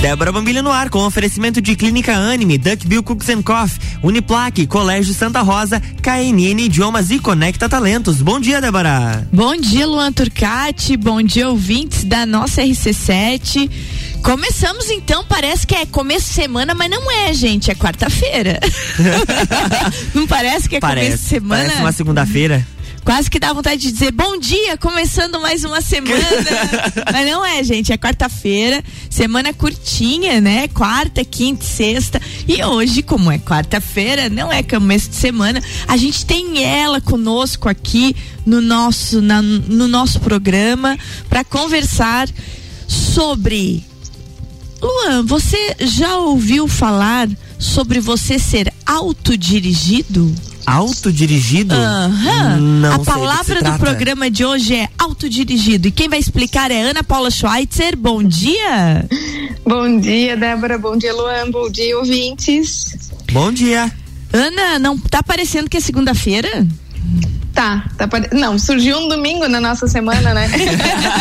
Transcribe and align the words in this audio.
Débora 0.00 0.32
Bambilha 0.32 0.62
no 0.62 0.70
ar 0.70 0.88
com 0.88 1.04
oferecimento 1.04 1.60
de 1.60 1.76
Clínica 1.76 2.16
Anime, 2.16 2.56
Duckbill 2.56 3.02
Cooks 3.02 3.28
and 3.28 3.42
Coffee, 3.42 3.78
Uniplaque, 4.02 4.66
Colégio 4.66 5.12
Santa 5.12 5.42
Rosa, 5.42 5.78
KNN 6.00 6.58
Idiomas 6.58 7.10
e 7.10 7.18
Conecta 7.18 7.68
Talentos. 7.68 8.22
Bom 8.22 8.40
dia, 8.40 8.62
Débora. 8.62 9.28
Bom 9.30 9.54
dia, 9.56 9.86
Luan 9.86 10.10
Turcati. 10.10 10.96
Bom 10.96 11.22
dia, 11.22 11.50
ouvintes 11.50 12.04
da 12.04 12.24
nossa 12.24 12.62
RC7. 12.62 13.70
Começamos 14.22 14.88
então, 14.88 15.22
parece 15.28 15.66
que 15.66 15.74
é 15.74 15.84
começo 15.84 16.28
de 16.28 16.32
semana, 16.32 16.74
mas 16.74 16.88
não 16.88 17.10
é, 17.10 17.34
gente, 17.34 17.70
é 17.70 17.74
quarta-feira. 17.74 18.58
não 20.16 20.26
parece 20.26 20.66
que 20.66 20.76
é 20.76 20.80
parece, 20.80 21.08
começo 21.08 21.22
de 21.24 21.28
semana? 21.28 21.64
Parece 21.64 21.80
uma 21.80 21.92
segunda-feira. 21.92 22.66
Quase 23.04 23.30
que 23.30 23.38
dá 23.38 23.52
vontade 23.52 23.80
de 23.80 23.92
dizer 23.92 24.12
bom 24.12 24.38
dia, 24.38 24.76
começando 24.76 25.40
mais 25.40 25.64
uma 25.64 25.80
semana. 25.80 26.22
Mas 27.10 27.26
não 27.26 27.44
é, 27.44 27.62
gente. 27.64 27.92
É 27.92 27.96
quarta-feira, 27.96 28.82
semana 29.08 29.52
curtinha, 29.52 30.40
né? 30.40 30.68
Quarta, 30.68 31.24
quinta, 31.24 31.64
sexta. 31.64 32.20
E 32.46 32.62
hoje, 32.62 33.02
como 33.02 33.30
é 33.30 33.38
quarta-feira, 33.38 34.28
não 34.28 34.52
é 34.52 34.62
começo 34.62 35.10
de 35.10 35.16
semana, 35.16 35.62
a 35.88 35.96
gente 35.96 36.26
tem 36.26 36.62
ela 36.62 37.00
conosco 37.00 37.68
aqui 37.68 38.14
no 38.44 38.60
nosso, 38.60 39.22
na, 39.22 39.40
no 39.40 39.88
nosso 39.88 40.20
programa 40.20 40.98
para 41.28 41.42
conversar 41.42 42.28
sobre. 42.86 43.84
Luan, 44.80 45.24
você 45.24 45.76
já 45.80 46.16
ouviu 46.18 46.66
falar 46.66 47.28
sobre 47.60 48.00
você 48.00 48.38
ser 48.38 48.72
autodirigido? 48.86 50.34
Autodirigido? 50.66 51.74
Uhum. 51.74 52.60
Não 52.80 52.94
A 52.94 52.98
palavra 53.00 53.62
do 53.62 53.78
programa 53.78 54.30
de 54.30 54.44
hoje 54.44 54.74
é 54.74 54.88
autodirigido. 54.98 55.88
E 55.88 55.90
quem 55.90 56.08
vai 56.08 56.18
explicar 56.18 56.70
é 56.70 56.80
Ana 56.80 57.04
Paula 57.04 57.30
Schweitzer. 57.30 57.96
Bom 57.96 58.22
dia. 58.22 59.06
Bom 59.64 60.00
dia, 60.00 60.36
Débora. 60.36 60.78
Bom 60.78 60.96
dia, 60.96 61.14
Luan. 61.14 61.50
Bom 61.50 61.70
dia, 61.70 61.98
ouvintes. 61.98 63.10
Bom 63.30 63.52
dia. 63.52 63.92
Ana, 64.32 64.78
não 64.78 64.98
tá 64.98 65.22
parecendo 65.22 65.68
que 65.68 65.76
é 65.76 65.80
segunda-feira? 65.80 66.66
Tá, 67.54 67.84
tá 67.96 68.08
não, 68.32 68.58
surgiu 68.58 68.96
um 68.98 69.08
domingo 69.08 69.48
na 69.48 69.60
nossa 69.60 69.88
semana, 69.88 70.32
né? 70.32 70.48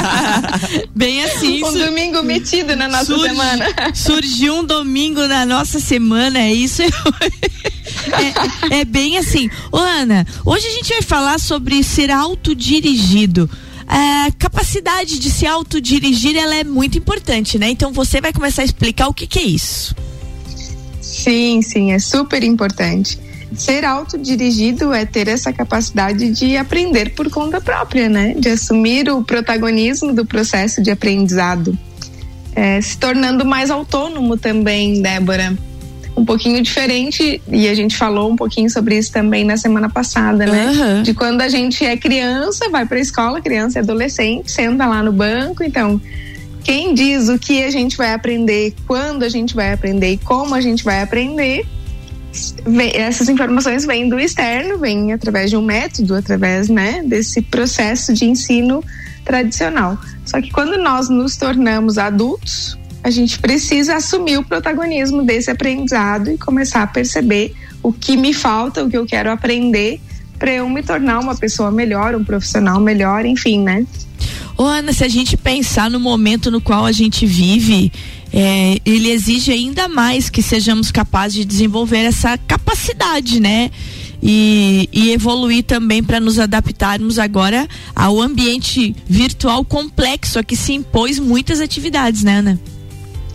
Bem 0.96 1.24
assim. 1.24 1.64
Um 1.64 1.74
domingo 1.74 2.22
metido 2.22 2.76
na 2.76 2.88
nossa 2.88 3.06
surgi, 3.06 3.30
semana. 3.30 3.66
Surgiu 3.94 4.56
um 4.60 4.64
domingo 4.64 5.26
na 5.28 5.46
nossa 5.46 5.80
semana, 5.80 6.40
é 6.40 6.54
isso. 6.54 6.82
é, 8.72 8.80
é 8.82 8.86
bem 8.86 9.18
assim. 9.18 9.50
Ô, 9.72 9.78
Ana, 9.78 10.26
hoje 10.46 10.68
a 10.68 10.72
gente 10.72 10.90
vai 10.90 11.02
falar 11.02 11.40
sobre 11.40 11.84
ser 11.84 12.12
autodirigido. 12.12 13.50
A 13.88 14.30
capacidade 14.38 15.18
de 15.18 15.32
se 15.32 15.48
autodirigir 15.48 16.38
ela 16.38 16.56
é 16.56 16.64
muito 16.64 16.98
importante, 16.98 17.58
né? 17.58 17.72
Então 17.72 17.92
você 17.92 18.22
vai 18.22 18.32
começar 18.32 18.62
a 18.62 18.66
explicar 18.66 19.08
o 19.08 19.14
que, 19.14 19.26
que 19.26 19.40
é 19.40 19.44
isso. 19.44 19.96
Sim, 21.02 21.62
sim, 21.64 21.92
é 21.92 21.98
super 21.98 22.44
importante. 22.44 23.18
Ser 23.54 23.84
autodirigido 23.84 24.94
é 24.94 25.06
ter 25.06 25.28
essa 25.28 25.52
capacidade 25.52 26.30
de 26.32 26.56
aprender 26.56 27.14
por 27.16 27.30
conta 27.30 27.60
própria, 27.60 28.08
né? 28.08 28.36
De 28.38 28.50
assumir 28.50 29.10
o 29.10 29.24
protagonismo 29.24 30.14
do 30.14 30.26
processo 30.26 30.82
de 30.82 30.92
aprendizado. 30.92 31.78
É, 32.56 32.80
se 32.82 32.98
tornando 32.98 33.46
mais 33.46 33.72
autônomo 33.72 34.38
também, 34.38 35.02
Débora 35.02 35.58
um 36.20 36.26
pouquinho 36.26 36.62
diferente, 36.62 37.42
e 37.48 37.68
a 37.68 37.74
gente 37.74 37.96
falou 37.96 38.30
um 38.30 38.36
pouquinho 38.36 38.70
sobre 38.70 38.98
isso 38.98 39.12
também 39.12 39.46
na 39.46 39.56
semana 39.56 39.90
passada, 39.90 40.46
né? 40.46 40.68
Uhum. 40.68 41.04
De 41.04 41.14
quando 41.14 41.42
a 41.42 41.48
gente 41.48 41.86
é 41.86 41.96
criança, 41.96 42.70
vai 42.70 42.86
para 42.86 42.98
a 42.98 43.02
escola, 43.02 43.40
criança 43.40 43.80
e 43.80 43.82
adolescente, 43.82 44.52
senta 44.52 44.86
lá 44.86 45.02
no 45.02 45.14
banco, 45.14 45.64
então 45.64 46.00
quem 46.64 46.94
diz 46.94 47.30
o 47.30 47.40
que 47.40 47.64
a 47.64 47.72
gente 47.72 47.96
vai 47.96 48.14
aprender, 48.14 48.76
quando 48.86 49.24
a 49.24 49.30
gente 49.30 49.56
vai 49.56 49.72
aprender 49.72 50.12
e 50.12 50.18
como 50.18 50.54
a 50.54 50.62
gente 50.62 50.84
vai 50.84 51.02
aprender, 51.02 51.66
essas 52.94 53.30
informações 53.30 53.86
vêm 53.86 54.08
do 54.08 54.20
externo, 54.20 54.78
vêm 54.78 55.14
através 55.14 55.50
de 55.50 55.58
um 55.58 55.62
método, 55.62 56.16
através 56.16 56.70
né, 56.70 57.02
desse 57.04 57.42
processo 57.42 58.14
de 58.14 58.26
ensino 58.26 58.84
tradicional. 59.26 59.98
Só 60.26 60.42
que 60.42 60.52
quando 60.52 60.78
nós 60.78 61.10
nos 61.10 61.36
tornamos 61.38 61.98
adultos, 61.98 62.78
a 63.04 63.10
gente 63.10 63.40
precisa 63.40 63.96
assumir 63.96 64.38
o 64.38 64.44
protagonismo 64.44 65.24
desse 65.24 65.50
aprendizado 65.50 66.32
e 66.32 66.38
começar 66.38 66.84
a 66.84 66.88
perceber 66.88 67.54
o 67.82 67.92
que 67.94 68.18
me 68.18 68.34
falta, 68.34 68.84
o 68.84 68.90
que 68.90 68.98
eu 68.98 69.06
quero 69.06 69.32
aprender 69.32 70.00
para 70.38 70.52
eu 70.52 70.70
me 70.70 70.82
tornar 70.84 71.20
uma 71.20 71.36
pessoa 71.36 71.72
melhor, 71.72 72.16
um 72.16 72.24
profissional 72.24 72.80
melhor, 72.80 73.26
enfim, 73.26 73.62
né? 73.62 73.86
Ô 74.58 74.64
Ana, 74.64 74.92
se 74.92 75.04
a 75.04 75.08
gente 75.08 75.38
pensar 75.38 75.90
no 75.90 76.00
momento 76.00 76.52
no 76.52 76.60
qual 76.60 76.86
a 76.86 76.92
gente 76.92 77.26
vive, 77.26 77.92
é, 78.32 78.78
ele 78.86 79.10
exige 79.10 79.52
ainda 79.52 79.88
mais 79.88 80.30
que 80.30 80.42
sejamos 80.42 80.92
capazes 80.92 81.38
de 81.38 81.46
desenvolver 81.46 82.00
essa 82.00 82.38
capacidade, 82.38 83.40
né? 83.40 83.72
E, 84.22 84.90
e, 84.92 85.12
evoluir 85.12 85.64
também 85.64 86.04
para 86.04 86.20
nos 86.20 86.40
adaptarmos 86.40 87.18
agora 87.18 87.66
ao 87.96 88.22
ambiente 88.22 88.94
virtual 89.08 89.64
complexo 89.64 90.38
a 90.38 90.44
que 90.44 90.58
se 90.58 90.74
impôs 90.74 91.18
muitas 91.18 91.62
atividades, 91.62 92.24
né, 92.24 92.40
Ana? 92.40 92.60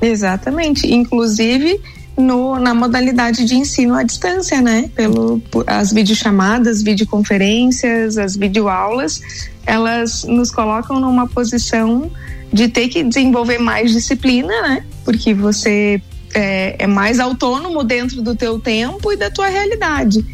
Exatamente. 0.03 0.87
Inclusive 0.87 1.81
no, 2.17 2.59
na 2.59 2.75
modalidade 2.75 3.45
de 3.45 3.57
ensino 3.57 3.95
à 3.95 4.03
distância, 4.03 4.61
né? 4.61 4.91
Pelo, 4.95 5.43
as 5.67 5.93
videochamadas, 5.93 6.83
videoconferências, 6.83 8.17
as 8.17 8.37
videoaulas, 8.37 9.21
elas 9.67 10.25
nos 10.25 10.51
colocam 10.51 11.01
numa 11.01 11.27
posição 11.27 12.11
de 12.53 12.69
ter 12.69 12.89
que 12.89 13.03
desenvolver 13.03 13.59
mais 13.59 13.93
disciplina, 13.93 14.53
né? 14.63 14.85
Porque 15.05 15.35
você 15.35 16.01
é, 16.35 16.77
é 16.79 16.87
mais 16.87 17.19
autônomo 17.19 17.83
dentro 17.83 18.23
do 18.23 18.35
teu 18.37 18.61
tempo 18.61 19.13
e 19.13 19.17
da 19.17 19.31
tua 19.31 19.49
realidade. 19.49 20.25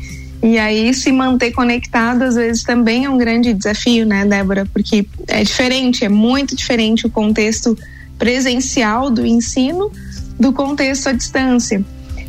E 0.42 0.58
aí 0.58 0.92
se 0.94 1.12
manter 1.12 1.52
conectado 1.52 2.22
às 2.22 2.34
vezes 2.34 2.62
também 2.62 3.04
é 3.04 3.10
um 3.10 3.18
grande 3.18 3.52
desafio, 3.52 4.06
né, 4.06 4.24
Débora? 4.24 4.66
Porque 4.72 5.06
é 5.28 5.42
diferente, 5.42 6.04
é 6.04 6.08
muito 6.08 6.56
diferente 6.56 7.06
o 7.06 7.10
contexto 7.10 7.76
presencial 8.18 9.10
do 9.10 9.24
ensino 9.24 9.90
do 10.40 10.52
contexto 10.52 11.10
à 11.10 11.12
distância. 11.12 11.84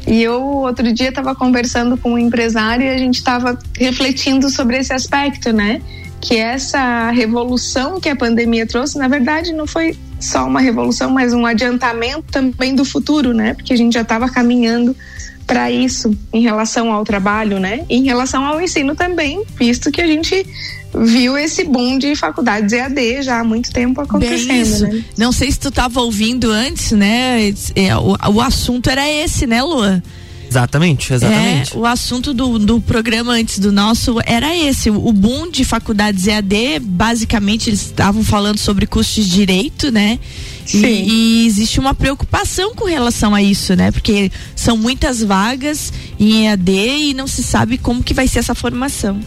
E 0.06 0.22
eu 0.22 0.42
outro 0.44 0.92
dia 0.92 1.10
estava 1.10 1.34
conversando 1.34 1.96
com 1.96 2.14
um 2.14 2.18
empresário 2.18 2.86
e 2.86 2.90
a 2.90 2.98
gente 2.98 3.16
estava 3.16 3.58
refletindo 3.78 4.50
sobre 4.50 4.78
esse 4.78 4.92
aspecto, 4.92 5.54
né? 5.54 5.82
Que 6.20 6.36
essa 6.36 7.10
revolução 7.12 8.00
que 8.00 8.10
a 8.10 8.16
pandemia 8.16 8.68
trouxe, 8.68 8.98
na 8.98 9.08
verdade, 9.08 9.54
não 9.54 9.66
foi 9.66 9.98
só 10.20 10.46
uma 10.46 10.60
revolução, 10.60 11.10
mas 11.10 11.34
um 11.34 11.46
adiantamento 11.46 12.24
também 12.32 12.76
do 12.76 12.84
futuro, 12.84 13.34
né? 13.34 13.54
Porque 13.54 13.74
a 13.74 13.78
gente 13.78 13.94
já 13.94 14.02
estava 14.02 14.28
caminhando 14.30 14.96
para 15.48 15.72
isso 15.72 16.16
em 16.34 16.42
relação 16.42 16.92
ao 16.92 17.04
trabalho, 17.04 17.60
né? 17.60 17.86
Em 17.90 18.04
relação 18.04 18.46
ao 18.46 18.62
ensino 18.62 18.96
também, 18.96 19.44
visto 19.58 19.92
que 19.92 20.02
a 20.02 20.08
gente 20.08 20.46
viu 20.94 21.38
esse 21.38 21.63
boom 21.63 21.97
de 21.97 22.16
faculdades 22.16 22.74
EAD 22.74 23.24
já 23.24 23.40
há 23.40 23.44
muito 23.44 23.72
tempo 23.72 24.02
acontecendo, 24.02 24.88
né? 24.88 25.03
Não 25.18 25.31
sei 25.31 25.52
se 25.52 25.59
tu 25.59 25.69
estava 25.69 26.02
ouvindo 26.02 26.52
antes, 26.52 26.91
né? 26.91 27.53
É, 27.75 27.96
o, 27.96 28.18
o 28.34 28.41
assunto 28.41 28.90
era 28.90 29.07
esse, 29.07 29.47
né, 29.47 29.62
Lua? 29.62 30.03
Exatamente, 30.51 31.13
exatamente. 31.13 31.74
É, 31.74 31.80
o 31.80 31.85
assunto 31.85 32.34
do, 32.34 32.59
do 32.59 32.81
programa 32.81 33.31
antes 33.31 33.57
do 33.57 33.72
nosso 33.72 34.18
era 34.25 34.53
esse, 34.53 34.90
o 34.90 35.13
boom 35.13 35.50
de 35.50 35.63
faculdades 35.63 36.28
EAD, 36.28 36.80
basicamente 36.81 37.69
eles 37.69 37.81
estavam 37.84 38.22
falando 38.22 38.57
sobre 38.57 38.85
custos 38.85 39.25
de 39.25 39.31
direito, 39.31 39.90
né? 39.90 40.19
Sim. 40.66 40.85
E, 40.85 41.44
e, 41.44 41.47
existe 41.47 41.80
uma 41.80 41.94
preocupação 41.94 42.75
com 42.75 42.84
relação 42.84 43.34
a 43.34 43.41
isso, 43.41 43.78
né? 43.78 43.91
Porque 43.91 44.30
são 44.53 44.75
muitas 44.75 45.24
vagas 45.24 45.94
em 46.19 46.47
EAD 46.47 46.72
e 46.72 47.13
não 47.13 47.28
se 47.28 47.44
sabe 47.44 47.78
como 47.78 48.03
que 48.03 48.13
vai 48.13 48.28
ser 48.28 48.40
essa 48.40 48.53
formação. 48.53 49.22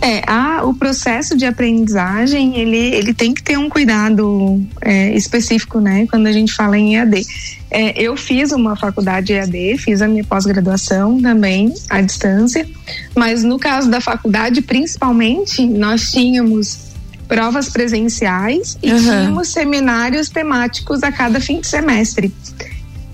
É, 0.00 0.22
a, 0.30 0.64
o 0.64 0.74
processo 0.74 1.36
de 1.36 1.44
aprendizagem, 1.44 2.56
ele, 2.58 2.76
ele 2.76 3.12
tem 3.12 3.34
que 3.34 3.42
ter 3.42 3.58
um 3.58 3.68
cuidado 3.68 4.62
é, 4.80 5.12
específico, 5.14 5.80
né? 5.80 6.06
Quando 6.08 6.26
a 6.26 6.32
gente 6.32 6.52
fala 6.52 6.78
em 6.78 6.96
EAD. 6.96 7.26
É, 7.70 8.00
eu 8.00 8.16
fiz 8.16 8.52
uma 8.52 8.76
faculdade 8.76 9.32
EAD, 9.32 9.76
fiz 9.78 10.00
a 10.00 10.08
minha 10.08 10.24
pós-graduação 10.24 11.20
também 11.20 11.74
à 11.90 12.00
distância, 12.00 12.66
mas 13.14 13.42
no 13.42 13.58
caso 13.58 13.90
da 13.90 14.00
faculdade, 14.00 14.62
principalmente, 14.62 15.66
nós 15.66 16.10
tínhamos 16.10 16.88
provas 17.26 17.68
presenciais 17.68 18.78
e 18.82 18.90
uhum. 18.90 18.98
tínhamos 18.98 19.48
seminários 19.48 20.30
temáticos 20.30 21.02
a 21.02 21.12
cada 21.12 21.40
fim 21.40 21.60
de 21.60 21.66
semestre. 21.66 22.32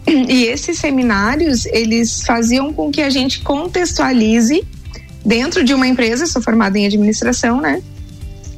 E 0.06 0.44
esses 0.44 0.78
seminários, 0.78 1.64
eles 1.66 2.22
faziam 2.22 2.72
com 2.72 2.90
que 2.90 3.00
a 3.00 3.08
gente 3.08 3.40
contextualize 3.40 4.62
dentro 5.24 5.64
de 5.64 5.72
uma 5.72 5.86
empresa, 5.86 6.26
sou 6.26 6.42
formada 6.42 6.78
em 6.78 6.86
administração, 6.86 7.60
né? 7.60 7.82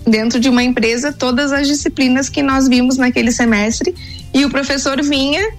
Dentro 0.06 0.38
de 0.38 0.48
uma 0.48 0.62
empresa, 0.62 1.12
todas 1.12 1.52
as 1.52 1.66
disciplinas 1.66 2.28
que 2.28 2.42
nós 2.42 2.68
vimos 2.68 2.96
naquele 2.96 3.32
semestre 3.32 3.94
e 4.32 4.44
o 4.44 4.50
professor 4.50 5.02
vinha 5.02 5.52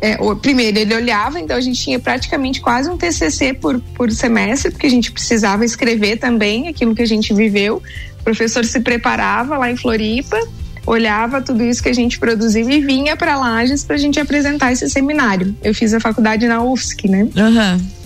é, 0.00 0.16
o, 0.20 0.36
primeiro 0.36 0.78
ele 0.78 0.94
olhava, 0.94 1.40
então 1.40 1.56
a 1.56 1.60
gente 1.60 1.82
tinha 1.82 1.98
praticamente 1.98 2.60
quase 2.60 2.88
um 2.88 2.96
TCC 2.96 3.54
por, 3.54 3.80
por 3.94 4.10
semestre, 4.12 4.70
porque 4.70 4.86
a 4.86 4.90
gente 4.90 5.10
precisava 5.10 5.64
escrever 5.64 6.18
também 6.18 6.68
aquilo 6.68 6.94
que 6.94 7.02
a 7.02 7.06
gente 7.06 7.34
viveu. 7.34 7.82
O 8.20 8.22
professor 8.22 8.64
se 8.64 8.80
preparava 8.80 9.58
lá 9.58 9.70
em 9.70 9.76
Floripa, 9.76 10.38
olhava 10.86 11.42
tudo 11.42 11.64
isso 11.64 11.82
que 11.82 11.88
a 11.88 11.94
gente 11.94 12.18
produziu 12.18 12.70
e 12.70 12.80
vinha 12.80 13.16
para 13.16 13.36
Lages 13.36 13.84
para 13.84 13.96
a 13.96 13.98
gente 13.98 14.20
apresentar 14.20 14.72
esse 14.72 14.88
seminário. 14.88 15.54
Eu 15.62 15.74
fiz 15.74 15.92
a 15.92 15.98
faculdade 15.98 16.46
na 16.46 16.62
UFSC, 16.62 17.08
né? 17.08 17.22
Uhum. 17.22 17.97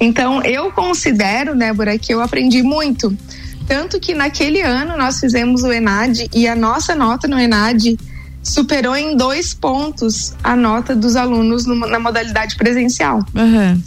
Então 0.00 0.42
eu 0.42 0.72
considero, 0.72 1.54
Débora, 1.54 1.98
que 1.98 2.12
eu 2.12 2.22
aprendi 2.22 2.62
muito. 2.62 3.14
Tanto 3.66 4.00
que 4.00 4.14
naquele 4.14 4.62
ano 4.62 4.96
nós 4.96 5.20
fizemos 5.20 5.62
o 5.62 5.70
ENAD 5.70 6.28
e 6.34 6.48
a 6.48 6.56
nossa 6.56 6.94
nota 6.94 7.28
no 7.28 7.38
ENAD 7.38 7.96
superou 8.42 8.96
em 8.96 9.16
dois 9.16 9.52
pontos 9.52 10.34
a 10.42 10.56
nota 10.56 10.96
dos 10.96 11.14
alunos 11.14 11.66
no, 11.66 11.74
na 11.74 12.00
modalidade 12.00 12.56
presencial. 12.56 13.24
Uhum. 13.34 13.80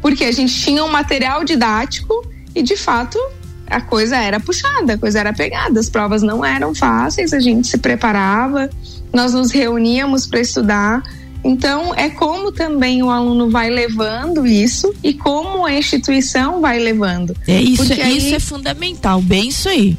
Porque 0.00 0.24
a 0.24 0.32
gente 0.32 0.54
tinha 0.54 0.82
um 0.84 0.88
material 0.88 1.44
didático 1.44 2.26
e, 2.54 2.62
de 2.62 2.76
fato, 2.76 3.18
a 3.66 3.80
coisa 3.80 4.16
era 4.16 4.40
puxada, 4.40 4.94
a 4.94 4.98
coisa 4.98 5.20
era 5.20 5.32
pegada. 5.32 5.78
As 5.78 5.90
provas 5.90 6.22
não 6.22 6.44
eram 6.44 6.74
fáceis, 6.74 7.32
a 7.32 7.40
gente 7.40 7.68
se 7.68 7.78
preparava, 7.78 8.70
nós 9.12 9.34
nos 9.34 9.50
reuníamos 9.50 10.26
para 10.26 10.40
estudar. 10.40 11.02
Então, 11.44 11.94
é 11.94 12.10
como 12.10 12.52
também 12.52 13.02
o 13.02 13.10
aluno 13.10 13.48
vai 13.48 13.70
levando 13.70 14.46
isso 14.46 14.92
e 15.02 15.14
como 15.14 15.64
a 15.64 15.72
instituição 15.72 16.60
vai 16.60 16.78
levando. 16.78 17.34
É 17.46 17.60
isso, 17.60 17.92
aí, 17.92 18.18
isso 18.18 18.34
é 18.34 18.40
fundamental, 18.40 19.22
bem 19.22 19.48
isso 19.48 19.68
aí. 19.68 19.96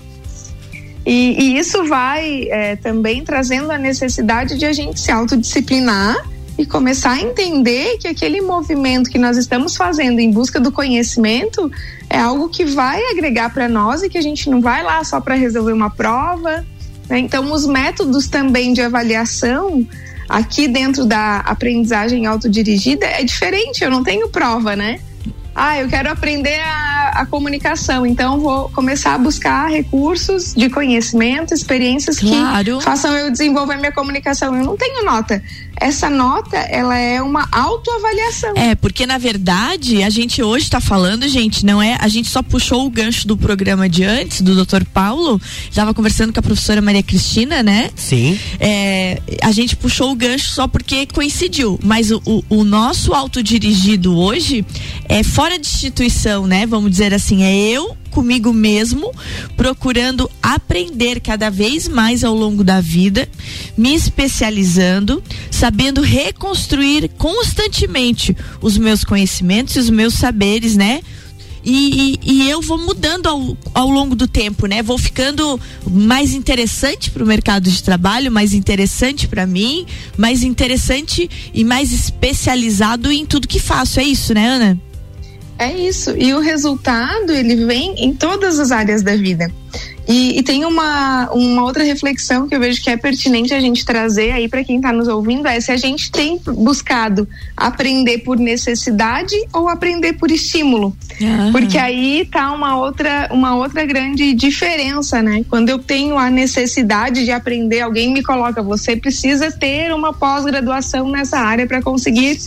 E, 1.06 1.36
e 1.42 1.58
isso 1.58 1.86
vai 1.86 2.48
é, 2.50 2.76
também 2.76 3.24
trazendo 3.24 3.72
a 3.72 3.78
necessidade 3.78 4.58
de 4.58 4.66
a 4.66 4.74
gente 4.74 5.00
se 5.00 5.12
autodisciplinar 5.12 6.18
e 6.58 6.66
começar 6.66 7.14
a 7.14 7.22
entender 7.22 7.98
que 7.98 8.08
aquele 8.08 8.42
movimento 8.42 9.10
que 9.10 9.18
nós 9.18 9.38
estamos 9.38 9.78
fazendo 9.78 10.20
em 10.20 10.30
busca 10.30 10.60
do 10.60 10.72
conhecimento 10.74 11.72
é 12.10 12.20
algo 12.20 12.50
que 12.50 12.66
vai 12.66 13.02
agregar 13.12 13.54
para 13.54 13.70
nós 13.70 14.04
e 14.04 14.10
que 14.10 14.18
a 14.18 14.22
gente 14.22 14.50
não 14.50 14.60
vai 14.60 14.84
lá 14.84 15.02
só 15.06 15.22
para 15.22 15.36
resolver 15.36 15.72
uma 15.72 15.90
prova. 15.90 16.66
Né? 17.08 17.20
Então, 17.20 17.50
os 17.54 17.66
métodos 17.66 18.28
também 18.28 18.74
de 18.74 18.82
avaliação 18.82 19.88
aqui 20.30 20.68
dentro 20.68 21.06
da 21.06 21.40
aprendizagem 21.40 22.26
autodirigida 22.26 23.06
é 23.06 23.24
diferente. 23.24 23.84
Eu 23.84 23.90
não 23.90 24.04
tenho 24.04 24.30
prova, 24.30 24.76
né? 24.76 25.00
ah, 25.60 25.78
eu 25.78 25.90
quero 25.90 26.10
aprender 26.10 26.58
a, 26.62 26.99
a, 27.14 27.26
comunicação, 27.26 28.06
então 28.06 28.40
vou 28.40 28.70
começar 28.70 29.14
a 29.14 29.18
buscar 29.18 29.70
recursos 29.70 30.54
de 30.56 30.70
conhecimento, 30.70 31.54
experiências 31.54 32.20
claro. 32.20 32.78
que 32.78 32.84
façam 32.84 33.16
eu 33.16 33.30
desenvolver 33.30 33.78
minha 33.78 33.92
comunicação. 33.92 34.56
Eu 34.56 34.66
não 34.66 34.78
tenho 34.78 35.04
nota. 35.04 35.44
Essa 35.80 36.10
nota, 36.10 36.58
ela 36.58 36.98
é 36.98 37.22
uma 37.22 37.48
autoavaliação. 37.52 38.54
É, 38.56 38.76
porque 38.76 39.06
na 39.06 39.18
verdade, 39.18 40.04
a 40.04 40.10
gente 40.10 40.42
hoje 40.42 40.66
está 40.66 40.82
falando, 40.82 41.28
gente, 41.28 41.66
não 41.66 41.82
é, 41.82 41.98
a 42.00 42.08
gente 42.08 42.30
só 42.30 42.42
puxou 42.42 42.86
o 42.86 42.90
gancho 42.90 43.28
do 43.28 43.38
programa 43.38 43.88
de 43.88 44.04
antes, 44.04 44.42
do 44.42 44.66
Dr. 44.66 44.84
Paulo, 44.94 45.40
estava 45.70 45.94
conversando 45.94 46.34
com 46.34 46.40
a 46.40 46.44
professora 46.44 46.82
Maria 46.82 47.04
Cristina, 47.04 47.62
né? 47.62 47.92
Sim. 47.96 48.40
É, 48.60 49.22
a 49.42 49.52
gente 49.52 49.76
puxou 49.76 50.12
o 50.12 50.16
gancho 50.16 50.50
só 50.50 50.68
porque 50.68 51.06
coincidiu, 51.06 51.80
mas 51.84 52.12
o, 52.12 52.22
o, 52.26 52.44
o 52.50 52.64
nosso 52.64 53.14
autodirigido 53.14 54.18
hoje 54.18 54.66
é 55.08 55.22
fora 55.24 55.50
fora 55.50 55.58
de 55.58 55.68
instituição, 55.68 56.46
né? 56.46 56.68
Vamos 56.68 56.92
dizer 56.92 56.99
assim, 57.02 57.44
é 57.44 57.56
eu 57.56 57.98
comigo 58.10 58.52
mesmo, 58.52 59.12
procurando 59.56 60.30
aprender 60.42 61.20
cada 61.20 61.50
vez 61.50 61.88
mais 61.88 62.24
ao 62.24 62.36
longo 62.36 62.64
da 62.64 62.82
vida, 62.82 63.30
me 63.78 63.94
especializando, 63.96 65.24
sabendo 65.50 66.02
reconstruir 66.02 67.10
constantemente 67.18 68.36
os 68.62 68.78
meus 68.78 69.04
conhecimentos 69.04 69.76
e 69.76 69.80
os 69.80 69.90
meus 69.90 70.16
saberes, 70.16 70.76
né? 70.76 71.02
E, 71.64 72.18
e, 72.24 72.32
e, 72.32 72.50
eu 72.50 72.62
vou 72.62 72.78
mudando 72.78 73.28
ao, 73.28 73.58
ao 73.74 73.90
longo 73.90 74.16
do 74.16 74.28
tempo, 74.28 74.66
né? 74.66 74.82
Vou 74.82 74.98
ficando 74.98 75.60
mais 75.86 76.34
interessante 76.34 77.12
para 77.12 77.24
o 77.24 77.28
mercado 77.28 77.70
de 77.70 77.84
trabalho, 77.84 78.32
mais 78.32 78.54
interessante 78.54 79.28
para 79.28 79.46
mim, 79.46 79.86
mais 80.18 80.42
interessante 80.42 81.30
e 81.54 81.64
mais 81.66 81.92
especializado 81.92 83.12
em 83.12 83.26
tudo 83.26 83.48
que 83.48 83.60
faço. 83.60 84.00
É 84.00 84.04
isso, 84.04 84.34
né, 84.34 84.48
Ana? 84.48 84.89
É 85.60 85.74
isso. 85.74 86.16
E 86.18 86.34
o 86.34 86.40
resultado, 86.40 87.34
ele 87.34 87.66
vem 87.66 87.94
em 88.06 88.14
todas 88.14 88.58
as 88.60 88.72
áreas 88.72 89.04
da 89.04 89.14
vida. 89.18 89.52
E, 90.08 90.40
e, 90.40 90.42
tem 90.42 90.66
uma, 90.66 91.30
uma 91.32 91.64
outra 91.64 91.84
reflexão 91.84 92.48
que 92.48 92.56
eu 92.56 92.60
vejo 92.60 92.82
que 92.82 92.90
é 92.90 92.98
pertinente 92.98 93.54
a 93.54 93.60
gente 93.60 93.86
trazer 93.86 94.32
aí 94.32 94.48
para 94.48 94.64
quem 94.64 94.78
está 94.78 94.92
nos 94.92 95.08
ouvindo: 95.08 95.48
é 95.48 95.60
se 95.60 95.72
a 95.72 95.78
gente 95.78 96.12
tem 96.12 96.42
buscado 96.44 97.28
aprender 97.56 98.20
por 98.20 98.40
necessidade 98.40 99.36
ou 99.54 99.68
aprender 99.68 100.14
por 100.14 100.32
estímulo. 100.32 100.98
Uhum. 101.22 101.52
Porque 101.52 101.78
aí 101.78 102.28
tá 102.32 102.52
uma 102.52 102.78
outra, 102.78 103.30
uma 103.32 103.56
outra 103.56 103.86
grande 103.86 104.34
diferença, 104.34 105.22
né? 105.22 105.46
Quando 105.48 105.70
eu 105.70 105.78
tenho 105.78 106.18
a 106.18 106.32
necessidade 106.32 107.24
de 107.24 107.32
aprender, 107.32 107.82
alguém 107.82 108.12
me 108.12 108.24
coloca, 108.24 108.64
você 108.64 108.96
precisa 108.96 109.52
ter 109.52 109.94
uma 109.94 110.12
pós-graduação 110.12 111.12
nessa 111.12 111.38
área 111.38 111.68
para 111.68 111.84
conseguir 111.84 112.40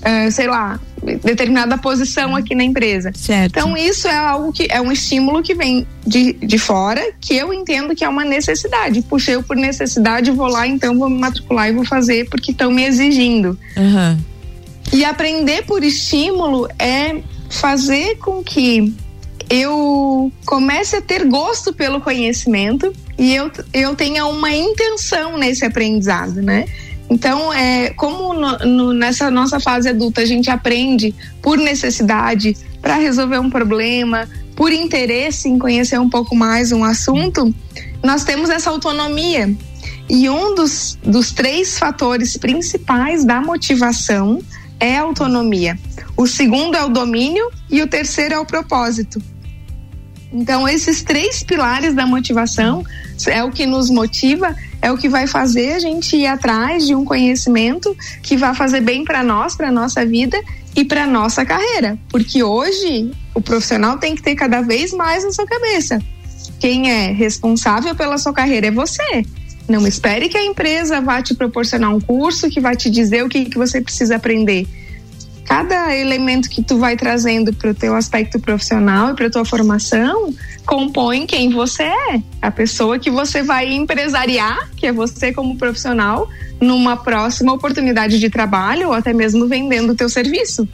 uh, 0.00 0.30
sei 0.30 0.46
lá, 0.46 0.78
determinada 1.22 1.78
posição 1.78 2.36
aqui 2.36 2.54
na 2.54 2.64
empresa. 2.64 3.12
Certo. 3.14 3.50
Então 3.50 3.76
isso 3.76 4.06
é 4.06 4.16
algo 4.16 4.52
que 4.52 4.66
é 4.70 4.80
um 4.80 4.92
estímulo 4.92 5.42
que 5.42 5.54
vem 5.54 5.86
de, 6.06 6.34
de 6.34 6.58
fora, 6.58 7.02
que 7.20 7.34
eu 7.34 7.52
entendo 7.52 7.94
que 7.94 8.04
é 8.04 8.08
uma 8.08 8.24
necessidade. 8.24 9.02
Puxei 9.02 9.34
eu 9.34 9.42
por 9.42 9.56
necessidade, 9.56 10.30
vou 10.30 10.48
lá, 10.48 10.66
então 10.66 10.98
vou 10.98 11.08
me 11.08 11.18
matricular 11.18 11.68
e 11.68 11.72
vou 11.72 11.84
fazer 11.84 12.28
porque 12.28 12.50
estão 12.50 12.70
me 12.70 12.84
exigindo. 12.84 13.58
Uhum. 13.76 14.18
E 14.92 15.04
aprender 15.04 15.64
por 15.64 15.84
estímulo 15.84 16.68
é 16.78 17.20
fazer 17.48 18.16
com 18.16 18.42
que 18.42 18.92
eu 19.48 20.32
comece 20.46 20.96
a 20.96 21.00
ter 21.00 21.24
gosto 21.24 21.72
pelo 21.72 22.00
conhecimento 22.00 22.92
e 23.18 23.34
eu, 23.34 23.50
eu 23.74 23.96
tenha 23.96 24.24
uma 24.26 24.52
intenção 24.52 25.36
nesse 25.36 25.64
aprendizado, 25.64 26.40
né? 26.40 26.66
Então, 27.10 27.52
é, 27.52 27.90
como 27.90 28.32
no, 28.32 28.58
no, 28.58 28.92
nessa 28.92 29.30
nossa 29.30 29.58
fase 29.58 29.88
adulta 29.88 30.20
a 30.20 30.24
gente 30.24 30.48
aprende 30.48 31.12
por 31.42 31.58
necessidade, 31.58 32.56
para 32.80 32.94
resolver 32.94 33.38
um 33.38 33.50
problema, 33.50 34.28
por 34.54 34.72
interesse 34.72 35.48
em 35.48 35.58
conhecer 35.58 35.98
um 35.98 36.08
pouco 36.08 36.36
mais 36.36 36.70
um 36.70 36.84
assunto, 36.84 37.52
nós 38.02 38.24
temos 38.24 38.48
essa 38.48 38.70
autonomia. 38.70 39.52
E 40.08 40.28
um 40.30 40.54
dos, 40.54 40.98
dos 41.02 41.32
três 41.32 41.78
fatores 41.78 42.36
principais 42.36 43.24
da 43.24 43.40
motivação 43.40 44.40
é 44.78 44.96
a 44.96 45.02
autonomia. 45.02 45.78
O 46.16 46.26
segundo 46.26 46.76
é 46.76 46.84
o 46.84 46.88
domínio 46.88 47.50
e 47.70 47.82
o 47.82 47.86
terceiro 47.86 48.34
é 48.34 48.38
o 48.38 48.46
propósito. 48.46 49.20
Então, 50.32 50.68
esses 50.68 51.02
três 51.02 51.42
pilares 51.42 51.94
da 51.94 52.06
motivação 52.06 52.84
é 53.28 53.42
o 53.42 53.50
que 53.50 53.66
nos 53.66 53.90
motiva 53.90 54.54
é 54.82 54.90
o 54.90 54.96
que 54.96 55.08
vai 55.08 55.26
fazer 55.26 55.74
a 55.74 55.78
gente 55.78 56.16
ir 56.16 56.26
atrás 56.26 56.86
de 56.86 56.94
um 56.94 57.04
conhecimento 57.04 57.94
que 58.22 58.36
vai 58.36 58.54
fazer 58.54 58.80
bem 58.80 59.04
para 59.04 59.22
nós, 59.22 59.54
para 59.54 59.70
nossa 59.70 60.06
vida 60.06 60.40
e 60.74 60.84
para 60.84 61.06
nossa 61.06 61.44
carreira. 61.44 61.98
Porque 62.08 62.42
hoje 62.42 63.10
o 63.34 63.40
profissional 63.40 63.98
tem 63.98 64.14
que 64.14 64.22
ter 64.22 64.34
cada 64.34 64.62
vez 64.62 64.92
mais 64.92 65.24
na 65.24 65.32
sua 65.32 65.46
cabeça. 65.46 66.00
Quem 66.58 66.90
é 66.90 67.12
responsável 67.12 67.94
pela 67.94 68.16
sua 68.16 68.32
carreira 68.32 68.68
é 68.68 68.70
você. 68.70 69.24
Não 69.68 69.86
espere 69.86 70.28
que 70.28 70.36
a 70.36 70.44
empresa 70.44 71.00
vá 71.00 71.22
te 71.22 71.34
proporcionar 71.34 71.94
um 71.94 72.00
curso 72.00 72.48
que 72.48 72.60
vai 72.60 72.74
te 72.74 72.90
dizer 72.90 73.24
o 73.24 73.28
que, 73.28 73.44
que 73.44 73.58
você 73.58 73.80
precisa 73.80 74.16
aprender 74.16 74.66
cada 75.50 75.96
elemento 75.96 76.48
que 76.48 76.62
tu 76.62 76.78
vai 76.78 76.96
trazendo 76.96 77.52
para 77.52 77.72
o 77.72 77.74
teu 77.74 77.96
aspecto 77.96 78.38
profissional 78.38 79.10
e 79.10 79.14
para 79.16 79.28
tua 79.28 79.44
formação 79.44 80.32
compõe 80.64 81.26
quem 81.26 81.50
você 81.50 81.82
é, 81.82 82.22
a 82.40 82.52
pessoa 82.52 83.00
que 83.00 83.10
você 83.10 83.42
vai 83.42 83.72
empresariar, 83.72 84.70
que 84.76 84.86
é 84.86 84.92
você 84.92 85.32
como 85.32 85.58
profissional, 85.58 86.28
numa 86.60 86.96
próxima 86.96 87.52
oportunidade 87.52 88.20
de 88.20 88.30
trabalho 88.30 88.88
ou 88.88 88.94
até 88.94 89.12
mesmo 89.12 89.48
vendendo 89.48 89.90
o 89.90 89.96
teu 89.96 90.08
serviço. 90.08 90.68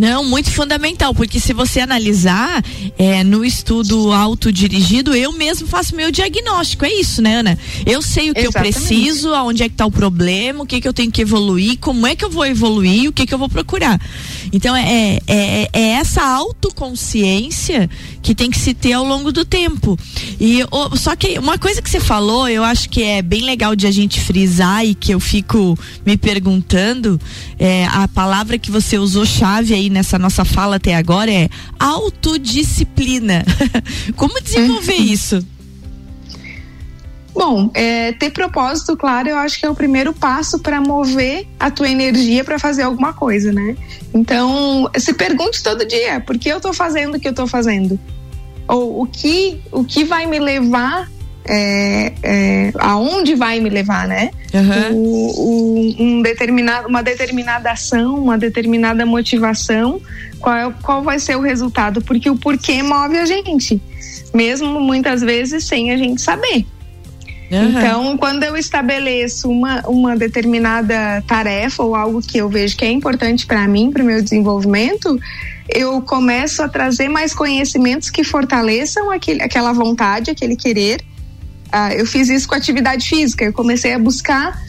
Não, 0.00 0.24
muito 0.24 0.50
fundamental, 0.50 1.14
porque 1.14 1.38
se 1.38 1.52
você 1.52 1.78
analisar 1.78 2.64
é, 2.98 3.22
no 3.22 3.44
estudo 3.44 4.10
autodirigido, 4.10 5.14
eu 5.14 5.30
mesmo 5.30 5.68
faço 5.68 5.94
meu 5.94 6.10
diagnóstico. 6.10 6.86
É 6.86 6.94
isso, 6.94 7.20
né, 7.20 7.40
Ana? 7.40 7.58
Eu 7.84 8.00
sei 8.00 8.30
o 8.30 8.34
que 8.34 8.40
Exatamente. 8.40 8.76
eu 8.76 8.82
preciso, 8.82 9.34
aonde 9.34 9.62
é 9.62 9.68
que 9.68 9.74
está 9.74 9.84
o 9.84 9.90
problema, 9.90 10.64
o 10.64 10.66
que, 10.66 10.80
que 10.80 10.88
eu 10.88 10.94
tenho 10.94 11.12
que 11.12 11.20
evoluir, 11.20 11.76
como 11.78 12.06
é 12.06 12.16
que 12.16 12.24
eu 12.24 12.30
vou 12.30 12.46
evoluir, 12.46 13.10
o 13.10 13.12
que, 13.12 13.26
que 13.26 13.34
eu 13.34 13.38
vou 13.38 13.50
procurar. 13.50 14.00
Então, 14.50 14.74
é, 14.74 15.18
é, 15.26 15.68
é 15.70 15.88
essa 15.90 16.22
autoconsciência 16.22 17.90
que 18.22 18.34
tem 18.34 18.50
que 18.50 18.58
se 18.58 18.72
ter 18.72 18.94
ao 18.94 19.04
longo 19.04 19.30
do 19.30 19.44
tempo. 19.44 19.98
E 20.40 20.60
só 20.96 21.14
que 21.14 21.38
uma 21.38 21.58
coisa 21.58 21.82
que 21.82 21.90
você 21.90 22.00
falou, 22.00 22.48
eu 22.48 22.64
acho 22.64 22.88
que 22.88 23.02
é 23.02 23.20
bem 23.20 23.42
legal 23.42 23.76
de 23.76 23.86
a 23.86 23.90
gente 23.90 24.18
frisar 24.18 24.82
e 24.82 24.94
que 24.94 25.12
eu 25.12 25.20
fico 25.20 25.78
me 26.06 26.16
perguntando, 26.16 27.20
é, 27.58 27.84
a 27.86 28.08
palavra 28.08 28.56
que 28.56 28.70
você 28.70 28.96
usou 28.96 29.26
chave 29.26 29.74
aí 29.74 29.89
nessa 29.90 30.18
nossa 30.18 30.44
fala 30.44 30.76
até 30.76 30.94
agora 30.94 31.30
é 31.30 31.48
autodisciplina. 31.78 33.44
Como 34.16 34.40
desenvolver 34.40 34.98
uhum. 34.98 35.04
isso? 35.04 35.46
Bom, 37.32 37.70
é, 37.74 38.12
ter 38.12 38.30
propósito, 38.30 38.96
claro, 38.96 39.28
eu 39.28 39.36
acho 39.38 39.58
que 39.58 39.64
é 39.64 39.70
o 39.70 39.74
primeiro 39.74 40.12
passo 40.12 40.58
para 40.58 40.80
mover 40.80 41.46
a 41.58 41.70
tua 41.70 41.88
energia 41.88 42.42
para 42.44 42.58
fazer 42.58 42.82
alguma 42.82 43.12
coisa, 43.12 43.52
né? 43.52 43.76
Então, 44.12 44.90
se 44.98 45.14
pergunte 45.14 45.62
todo 45.62 45.86
dia, 45.86 46.20
por 46.20 46.36
que 46.36 46.48
eu 46.48 46.56
estou 46.56 46.72
fazendo 46.72 47.16
o 47.16 47.20
que 47.20 47.28
eu 47.28 47.30
estou 47.30 47.46
fazendo? 47.46 47.98
Ou 48.66 49.02
o 49.02 49.06
que, 49.06 49.60
o 49.70 49.84
que 49.84 50.04
vai 50.04 50.26
me 50.26 50.38
levar 50.38 51.08
é, 51.44 52.12
é, 52.22 52.72
aonde 52.78 53.34
vai 53.34 53.60
me 53.60 53.70
levar, 53.70 54.06
né? 54.06 54.30
Uhum. 54.52 54.96
O, 54.96 55.30
o, 55.38 56.02
um 56.02 56.22
determinado, 56.22 56.88
uma 56.88 57.02
determinada 57.02 57.70
ação, 57.70 58.16
uma 58.16 58.36
determinada 58.38 59.04
motivação, 59.06 60.00
qual, 60.38 60.56
é, 60.56 60.72
qual 60.82 61.02
vai 61.02 61.18
ser 61.18 61.36
o 61.36 61.40
resultado? 61.40 62.00
Porque 62.02 62.28
o 62.28 62.36
porquê 62.36 62.82
move 62.82 63.16
a 63.18 63.26
gente, 63.26 63.80
mesmo 64.34 64.80
muitas 64.80 65.20
vezes 65.20 65.64
sem 65.64 65.90
a 65.90 65.96
gente 65.96 66.20
saber. 66.20 66.66
Uhum. 67.50 67.68
Então, 67.68 68.16
quando 68.16 68.44
eu 68.44 68.56
estabeleço 68.56 69.50
uma, 69.50 69.82
uma 69.88 70.16
determinada 70.16 71.22
tarefa 71.26 71.82
ou 71.82 71.96
algo 71.96 72.22
que 72.22 72.38
eu 72.38 72.48
vejo 72.48 72.76
que 72.76 72.84
é 72.84 72.90
importante 72.90 73.44
para 73.44 73.66
mim, 73.66 73.90
para 73.90 74.04
o 74.04 74.06
meu 74.06 74.22
desenvolvimento, 74.22 75.18
eu 75.68 76.00
começo 76.00 76.62
a 76.62 76.68
trazer 76.68 77.08
mais 77.08 77.34
conhecimentos 77.34 78.08
que 78.08 78.22
fortaleçam 78.22 79.10
aquele, 79.10 79.42
aquela 79.42 79.72
vontade, 79.72 80.30
aquele 80.30 80.54
querer. 80.54 81.00
Ah, 81.70 81.94
eu 81.94 82.06
fiz 82.06 82.28
isso 82.28 82.48
com 82.48 82.54
atividade 82.54 83.08
física. 83.08 83.44
Eu 83.44 83.52
comecei 83.52 83.92
a 83.92 83.98
buscar 83.98 84.60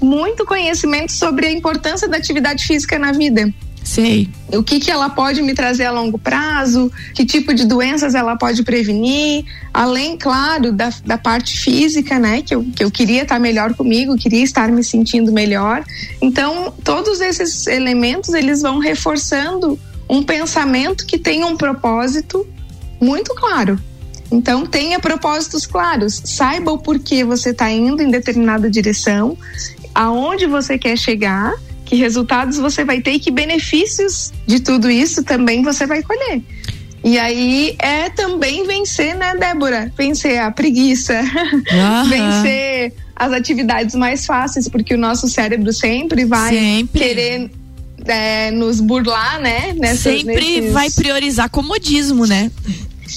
muito 0.00 0.44
conhecimento 0.44 1.12
sobre 1.12 1.46
a 1.46 1.52
importância 1.52 2.08
da 2.08 2.16
atividade 2.16 2.64
física 2.64 2.98
na 2.98 3.12
vida. 3.12 3.52
Sei. 3.86 4.28
O 4.52 4.64
que, 4.64 4.80
que 4.80 4.90
ela 4.90 5.08
pode 5.08 5.40
me 5.40 5.54
trazer 5.54 5.84
a 5.84 5.92
longo 5.92 6.18
prazo, 6.18 6.90
que 7.14 7.24
tipo 7.24 7.54
de 7.54 7.64
doenças 7.64 8.16
ela 8.16 8.34
pode 8.34 8.64
prevenir, 8.64 9.44
além, 9.72 10.16
claro, 10.18 10.72
da, 10.72 10.92
da 11.04 11.16
parte 11.16 11.56
física, 11.56 12.18
né? 12.18 12.42
Que 12.42 12.52
eu, 12.52 12.66
que 12.74 12.82
eu 12.82 12.90
queria 12.90 13.22
estar 13.22 13.38
melhor 13.38 13.74
comigo, 13.74 14.16
queria 14.16 14.42
estar 14.42 14.68
me 14.72 14.82
sentindo 14.82 15.30
melhor. 15.30 15.84
Então, 16.20 16.74
todos 16.82 17.20
esses 17.20 17.68
elementos, 17.68 18.34
eles 18.34 18.60
vão 18.60 18.80
reforçando 18.80 19.78
um 20.10 20.20
pensamento 20.20 21.06
que 21.06 21.16
tem 21.16 21.44
um 21.44 21.56
propósito 21.56 22.44
muito 23.00 23.36
claro. 23.36 23.78
Então, 24.30 24.66
tenha 24.66 24.98
propósitos 24.98 25.66
claros, 25.66 26.20
saiba 26.24 26.72
o 26.72 26.78
porquê 26.78 27.24
você 27.24 27.50
está 27.50 27.70
indo 27.70 28.02
em 28.02 28.10
determinada 28.10 28.68
direção, 28.68 29.36
aonde 29.94 30.46
você 30.46 30.76
quer 30.76 30.96
chegar 30.96 31.54
que 31.84 31.94
resultados 31.94 32.58
você 32.58 32.84
vai 32.84 33.00
ter 33.00 33.12
e 33.12 33.20
que 33.20 33.30
benefícios 33.30 34.32
de 34.44 34.58
tudo 34.60 34.90
isso 34.90 35.22
também 35.22 35.62
você 35.62 35.86
vai 35.86 36.02
colher. 36.02 36.42
E 37.04 37.16
aí 37.18 37.76
é 37.78 38.10
também 38.10 38.66
vencer, 38.66 39.14
né, 39.14 39.36
Débora? 39.36 39.92
Vencer 39.96 40.38
a 40.38 40.50
preguiça, 40.50 41.20
uhum. 41.20 42.04
vencer 42.10 42.92
as 43.14 43.32
atividades 43.32 43.94
mais 43.94 44.26
fáceis, 44.26 44.68
porque 44.68 44.94
o 44.94 44.98
nosso 44.98 45.28
cérebro 45.28 45.72
sempre 45.72 46.24
vai 46.24 46.52
sempre. 46.52 47.00
querer 47.00 47.50
é, 48.04 48.50
nos 48.50 48.80
burlar, 48.80 49.40
né? 49.40 49.72
Nessas, 49.78 50.20
sempre 50.20 50.60
nesses... 50.60 50.72
vai 50.72 50.90
priorizar 50.90 51.48
comodismo, 51.48 52.26
né? 52.26 52.50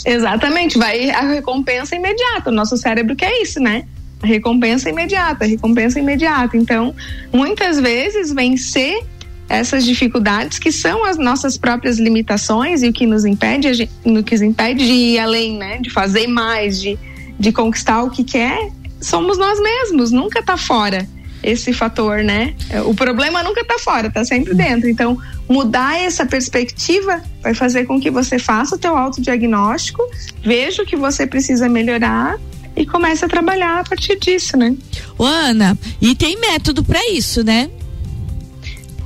Exatamente, 0.05 0.77
vai 0.77 1.09
a 1.09 1.21
recompensa 1.21 1.95
imediata. 1.95 2.49
O 2.49 2.53
nosso 2.53 2.77
cérebro 2.77 3.15
quer 3.15 3.41
isso, 3.41 3.59
né? 3.59 3.85
A 4.21 4.27
recompensa 4.27 4.89
imediata, 4.89 5.45
a 5.45 5.47
recompensa 5.47 5.99
imediata. 5.99 6.57
Então, 6.57 6.93
muitas 7.31 7.79
vezes 7.79 8.33
vencer 8.33 9.03
essas 9.47 9.83
dificuldades 9.83 10.59
que 10.59 10.71
são 10.71 11.03
as 11.03 11.17
nossas 11.17 11.57
próprias 11.57 11.97
limitações 11.97 12.83
e 12.83 12.89
o 12.89 12.93
que 12.93 13.05
nos 13.05 13.25
impede, 13.25 13.89
no 14.05 14.23
que 14.23 14.33
nos 14.33 14.41
impede 14.41 14.85
de 14.85 14.93
ir 14.93 15.19
além, 15.19 15.57
né? 15.57 15.77
De 15.79 15.89
fazer 15.89 16.27
mais, 16.27 16.79
de, 16.79 16.97
de 17.39 17.51
conquistar 17.51 18.03
o 18.03 18.09
que 18.09 18.23
quer, 18.23 18.69
somos 19.01 19.37
nós 19.37 19.59
mesmos, 19.59 20.11
nunca 20.11 20.43
tá 20.43 20.57
fora 20.57 21.07
esse 21.41 21.73
fator, 21.73 22.23
né? 22.23 22.53
O 22.85 22.93
problema 22.93 23.41
nunca 23.43 23.63
tá 23.63 23.77
fora, 23.79 24.09
tá 24.11 24.25
sempre 24.25 24.53
dentro. 24.53 24.89
Então, 24.89 25.17
mudar 25.47 25.99
essa 25.99 26.25
perspectiva 26.25 27.21
vai 27.41 27.53
fazer 27.53 27.85
com 27.85 27.99
que 27.99 28.11
você 28.11 28.37
faça 28.37 28.75
o 28.75 28.77
teu 28.77 28.95
autodiagnóstico, 28.95 30.01
veja 30.43 30.83
o 30.83 30.85
que 30.85 30.95
você 30.95 31.25
precisa 31.25 31.69
melhorar 31.69 32.37
e 32.75 32.85
comece 32.85 33.25
a 33.25 33.27
trabalhar 33.27 33.79
a 33.79 33.83
partir 33.83 34.17
disso, 34.19 34.55
né? 34.55 34.75
Ô, 35.17 35.25
Ana, 35.25 35.77
e 36.01 36.15
tem 36.15 36.39
método 36.39 36.83
para 36.83 36.99
isso, 37.11 37.43
né? 37.43 37.69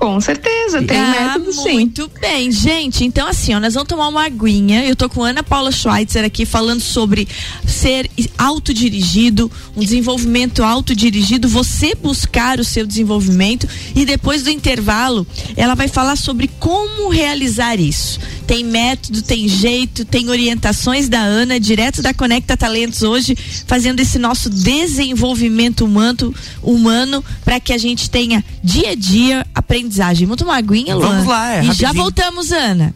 Com 0.04 0.20
certeza, 0.20 0.82
tem 0.82 1.00
ah, 1.00 1.12
método 1.12 1.54
sim. 1.54 1.76
Muito 1.76 2.12
bem, 2.20 2.52
gente. 2.52 3.06
Então, 3.06 3.26
assim, 3.26 3.54
ó, 3.54 3.60
nós 3.62 3.74
vamos 3.74 3.88
tomar 3.88 4.10
uma 4.10 4.26
aguinha. 4.26 4.84
Eu 4.84 4.98
tô 4.98 5.08
com 5.08 5.24
Ana 5.24 5.42
Paula 5.42 5.72
Schweitzer 5.72 6.26
aqui 6.26 6.46
falando 6.46 6.82
sobre 6.82 7.26
ser 7.66 8.12
autodirigido, 8.38 9.50
um 9.78 9.80
desenvolvimento 9.80 10.62
autodirigido, 10.62 11.48
você 11.48 11.96
buscar 11.96 12.60
o 12.60 12.66
seu 12.66 12.86
desenvolvimento 12.86 13.66
e 13.96 14.04
depois 14.04 14.44
do 14.44 14.50
intervalo, 14.50 15.26
ela 15.56 15.74
vai 15.74 15.88
falar 15.88 16.18
sobre 16.18 16.50
como 16.60 17.08
realizar 17.08 17.80
isso. 17.80 18.20
Tem 18.54 18.64
método, 18.64 19.24
tem 19.24 19.48
jeito, 19.48 20.06
tem 20.06 20.30
orientações 20.30 21.10
da 21.10 21.18
Ana, 21.18 21.60
direto 21.60 22.04
da 22.04 22.14
Conecta 22.14 22.56
Talentos 22.56 23.02
hoje, 23.02 23.36
fazendo 23.66 24.00
esse 24.00 24.20
nosso 24.20 24.48
desenvolvimento 24.48 25.84
humano, 25.84 26.32
humano 26.62 27.26
para 27.44 27.60
que 27.60 27.74
a 27.74 27.80
gente 27.80 28.12
tenha 28.12 28.46
dia 28.64 28.92
a 28.92 28.96
dia 28.96 29.44
aprendizagem 29.56 30.28
tomar 30.28 30.52
uma 30.52 30.58
aguinha, 30.60 30.96
Luan? 30.96 31.08
Vamos 31.08 31.26
lá, 31.26 31.50
é 31.50 31.64
E 31.64 31.66
rapidinho. 31.66 31.74
já 31.74 31.94
voltamos, 31.94 32.52
Ana. 32.52 32.94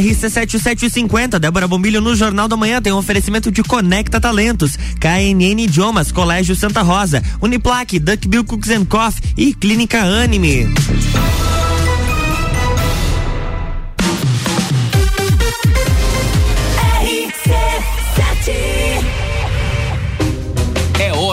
RC7750, 0.00 1.40
Débora 1.40 1.66
Bombilho 1.66 2.00
no 2.00 2.14
Jornal 2.14 2.46
da 2.46 2.56
Manhã 2.56 2.80
tem 2.80 2.92
um 2.92 2.98
oferecimento 2.98 3.50
de 3.50 3.64
Conecta 3.64 4.20
Talentos, 4.20 4.78
KNN 5.00 5.62
Idiomas, 5.64 6.12
Colégio 6.12 6.54
Santa 6.54 6.82
Rosa, 6.82 7.20
Uniplaque, 7.42 7.98
Duckbill 7.98 8.44
Cooks 8.44 8.70
and 8.70 8.84
Coffee 8.84 9.24
e 9.36 9.52
Clínica 9.52 10.00
Anime. 10.04 10.68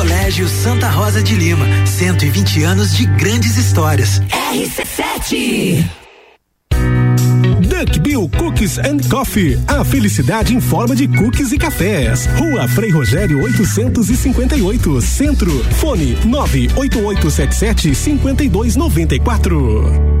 Colégio 0.00 0.48
Santa 0.48 0.88
Rosa 0.88 1.22
de 1.22 1.34
Lima, 1.34 1.66
120 1.84 2.62
anos 2.62 2.96
de 2.96 3.04
grandes 3.04 3.58
histórias. 3.58 4.22
RC7 4.50 5.84
Duck 7.68 8.00
Bill 8.00 8.30
Cookies 8.38 8.78
and 8.78 9.06
Coffee. 9.10 9.58
A 9.68 9.84
felicidade 9.84 10.56
em 10.56 10.60
forma 10.60 10.96
de 10.96 11.06
cookies 11.06 11.52
e 11.52 11.58
cafés. 11.58 12.26
Rua 12.38 12.66
Frei 12.66 12.90
Rogério 12.90 13.42
858, 13.42 15.02
Centro. 15.02 15.52
Fone 15.74 16.16
98877 16.24 17.94
5294 17.94 20.20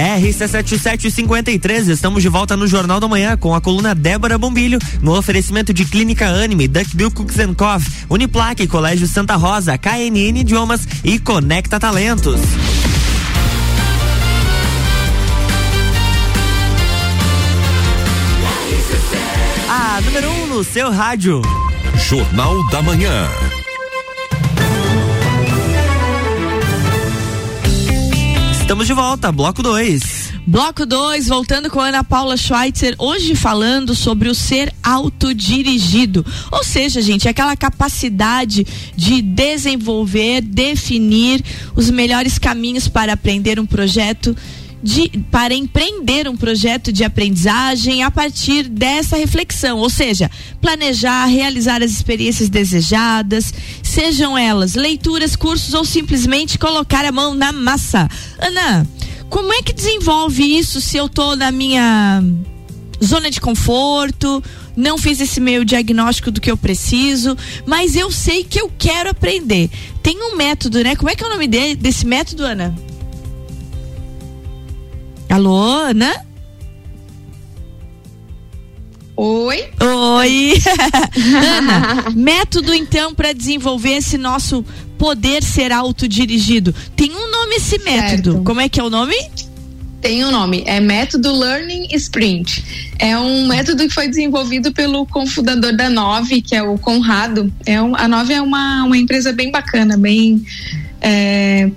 RC7753, 0.00 1.88
estamos 1.88 2.22
de 2.22 2.28
volta 2.28 2.56
no 2.56 2.66
Jornal 2.66 3.00
da 3.00 3.08
Manhã 3.08 3.36
com 3.36 3.54
a 3.54 3.60
coluna 3.60 3.94
Débora 3.94 4.38
Bombilho, 4.38 4.78
no 5.02 5.16
oferecimento 5.16 5.74
de 5.74 5.84
Clínica 5.84 6.26
Anime, 6.28 6.68
Duckbill 6.68 7.10
Cooks 7.10 7.36
Coffee, 7.56 7.92
Uniplaque, 8.08 8.66
Colégio 8.66 9.06
Santa 9.06 9.36
Rosa, 9.36 9.76
KNN 9.76 10.38
Idiomas 10.40 10.86
e 11.04 11.18
Conecta 11.18 11.78
Talentos. 11.78 12.40
A 19.68 20.00
número 20.02 20.30
1 20.30 20.42
um 20.42 20.46
no 20.46 20.64
seu 20.64 20.90
rádio. 20.90 21.42
Jornal 22.08 22.66
da 22.70 22.82
Manhã. 22.82 23.59
Estamos 28.70 28.86
de 28.86 28.92
volta, 28.92 29.32
bloco 29.32 29.64
2. 29.64 30.02
Bloco 30.46 30.86
2, 30.86 31.26
voltando 31.26 31.68
com 31.68 31.80
Ana 31.80 32.04
Paula 32.04 32.36
Schweitzer, 32.36 32.94
hoje 32.98 33.34
falando 33.34 33.96
sobre 33.96 34.28
o 34.28 34.34
ser 34.34 34.72
autodirigido. 34.80 36.24
Ou 36.52 36.62
seja, 36.62 37.02
gente, 37.02 37.28
aquela 37.28 37.56
capacidade 37.56 38.64
de 38.94 39.22
desenvolver, 39.22 40.40
definir 40.40 41.42
os 41.74 41.90
melhores 41.90 42.38
caminhos 42.38 42.86
para 42.86 43.14
aprender 43.14 43.58
um 43.58 43.66
projeto 43.66 44.36
de, 44.82 45.08
para 45.30 45.54
empreender 45.54 46.28
um 46.28 46.36
projeto 46.36 46.92
de 46.92 47.04
aprendizagem 47.04 48.02
a 48.02 48.10
partir 48.10 48.68
dessa 48.68 49.16
reflexão, 49.16 49.78
ou 49.78 49.90
seja, 49.90 50.30
planejar, 50.60 51.26
realizar 51.26 51.82
as 51.82 51.90
experiências 51.90 52.48
desejadas, 52.48 53.52
sejam 53.82 54.36
elas 54.36 54.74
leituras, 54.74 55.36
cursos 55.36 55.74
ou 55.74 55.84
simplesmente 55.84 56.58
colocar 56.58 57.04
a 57.04 57.12
mão 57.12 57.34
na 57.34 57.52
massa. 57.52 58.08
Ana, 58.38 58.86
como 59.28 59.52
é 59.52 59.62
que 59.62 59.72
desenvolve 59.72 60.42
isso 60.42 60.80
se 60.80 60.96
eu 60.96 61.08
tô 61.08 61.36
na 61.36 61.52
minha 61.52 62.22
zona 63.02 63.30
de 63.30 63.40
conforto, 63.40 64.42
não 64.76 64.98
fiz 64.98 65.20
esse 65.20 65.40
meu 65.40 65.64
diagnóstico 65.64 66.30
do 66.30 66.40
que 66.40 66.50
eu 66.50 66.56
preciso, 66.56 67.36
mas 67.66 67.94
eu 67.94 68.10
sei 68.10 68.44
que 68.44 68.60
eu 68.60 68.70
quero 68.78 69.10
aprender. 69.10 69.70
Tem 70.02 70.16
um 70.18 70.36
método, 70.36 70.82
né? 70.82 70.96
Como 70.96 71.10
é 71.10 71.14
que 71.14 71.24
é 71.24 71.26
o 71.26 71.30
nome 71.30 71.46
de, 71.46 71.74
desse 71.76 72.06
método, 72.06 72.44
Ana? 72.44 72.89
Alô, 75.30 75.56
Ana? 75.56 76.12
Oi? 79.16 79.64
Oi. 79.80 80.54
Ana, 81.56 82.10
método 82.16 82.74
então 82.74 83.14
para 83.14 83.32
desenvolver 83.32 83.92
esse 83.92 84.18
nosso 84.18 84.64
poder 84.98 85.44
ser 85.44 85.70
autodirigido. 85.70 86.74
Tem 86.96 87.12
um 87.12 87.30
nome 87.30 87.54
esse 87.54 87.78
método. 87.78 88.32
Certo. 88.32 88.44
Como 88.44 88.60
é 88.60 88.68
que 88.68 88.80
é 88.80 88.82
o 88.82 88.90
nome? 88.90 89.14
Tem 90.00 90.24
um 90.24 90.32
nome, 90.32 90.64
é 90.66 90.80
método 90.80 91.32
Learning 91.38 91.86
Sprint. 91.92 92.90
É 92.98 93.16
um 93.16 93.46
método 93.46 93.86
que 93.86 93.94
foi 93.94 94.08
desenvolvido 94.08 94.72
pelo 94.72 95.06
cofundador 95.06 95.76
da 95.76 95.88
Nove, 95.88 96.42
que 96.42 96.56
é 96.56 96.62
o 96.62 96.76
Conrado. 96.76 97.52
É 97.64 97.80
um, 97.80 97.94
a 97.94 98.08
Nove 98.08 98.32
é 98.32 98.42
uma, 98.42 98.82
uma 98.84 98.96
empresa 98.96 99.32
bem 99.32 99.52
bacana, 99.52 99.96
bem 99.96 100.42
é, 101.00 101.70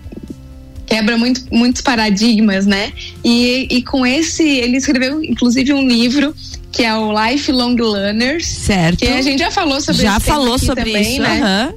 quebra 0.95 1.17
muito, 1.17 1.41
muitos 1.51 1.81
paradigmas, 1.81 2.65
né? 2.65 2.91
E, 3.23 3.67
e 3.69 3.81
com 3.83 4.05
esse, 4.05 4.43
ele 4.43 4.77
escreveu 4.77 5.23
inclusive 5.23 5.73
um 5.73 5.87
livro 5.87 6.35
que 6.71 6.83
é 6.83 6.95
o 6.95 7.11
Lifelong 7.13 7.75
Learners. 7.75 8.45
Certo. 8.47 8.99
Que 8.99 9.07
a 9.07 9.21
gente 9.21 9.39
já 9.39 9.51
falou 9.51 9.79
sobre 9.79 10.01
Já 10.01 10.19
falou 10.19 10.57
sobre 10.57 10.83
também, 10.85 11.11
isso, 11.13 11.21
né? 11.21 11.41
aham. 11.41 11.73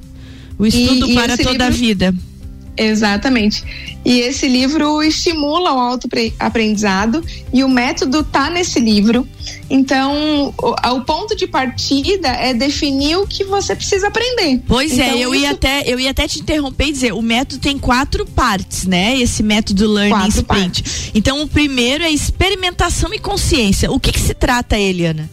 O 0.58 0.66
estudo 0.66 1.06
E- 1.08 1.12
e 1.12 1.14
para 1.14 1.34
esse 1.34 1.42
toda 1.42 1.66
a 1.66 1.68
livro- 1.68 1.86
vida. 1.86 2.14
Exatamente. 2.76 3.64
E 4.04 4.20
esse 4.20 4.46
livro 4.46 5.02
estimula 5.02 5.72
o 5.72 5.78
autoaprendizado 5.78 7.24
e 7.52 7.64
o 7.64 7.68
método 7.68 8.22
tá 8.22 8.50
nesse 8.50 8.78
livro. 8.78 9.26
Então, 9.68 10.54
o, 10.58 10.90
o 10.94 11.00
ponto 11.02 11.34
de 11.34 11.46
partida 11.46 12.28
é 12.28 12.52
definir 12.54 13.16
o 13.16 13.26
que 13.26 13.44
você 13.44 13.74
precisa 13.74 14.08
aprender. 14.08 14.60
Pois 14.66 14.98
é, 14.98 15.06
Então, 15.06 15.18
eu 15.18 15.34
ia 15.34 15.46
isso- 15.46 15.54
até 15.54 15.82
eu 15.86 15.98
ia 15.98 16.10
até 16.10 16.28
te 16.28 16.40
interromper 16.40 16.86
e 16.88 16.92
dizer, 16.92 17.12
o 17.12 17.22
método 17.22 17.60
tem 17.60 17.78
quatro 17.78 18.24
partes, 18.26 18.86
né? 18.86 19.18
Esse 19.18 19.42
método 19.42 19.90
Learning 19.90 20.10
Quatro 20.14 20.28
Sprint. 20.40 20.84
Então, 21.14 21.42
o 21.42 21.48
primeiro 21.48 22.04
é 22.04 22.10
experimentação 22.10 23.12
e 23.12 23.18
consciência. 23.18 23.90
O 23.90 23.98
que 23.98 24.12
que 24.12 24.20
se 24.20 24.34
trata, 24.34 24.78
Eliana? 24.78 25.28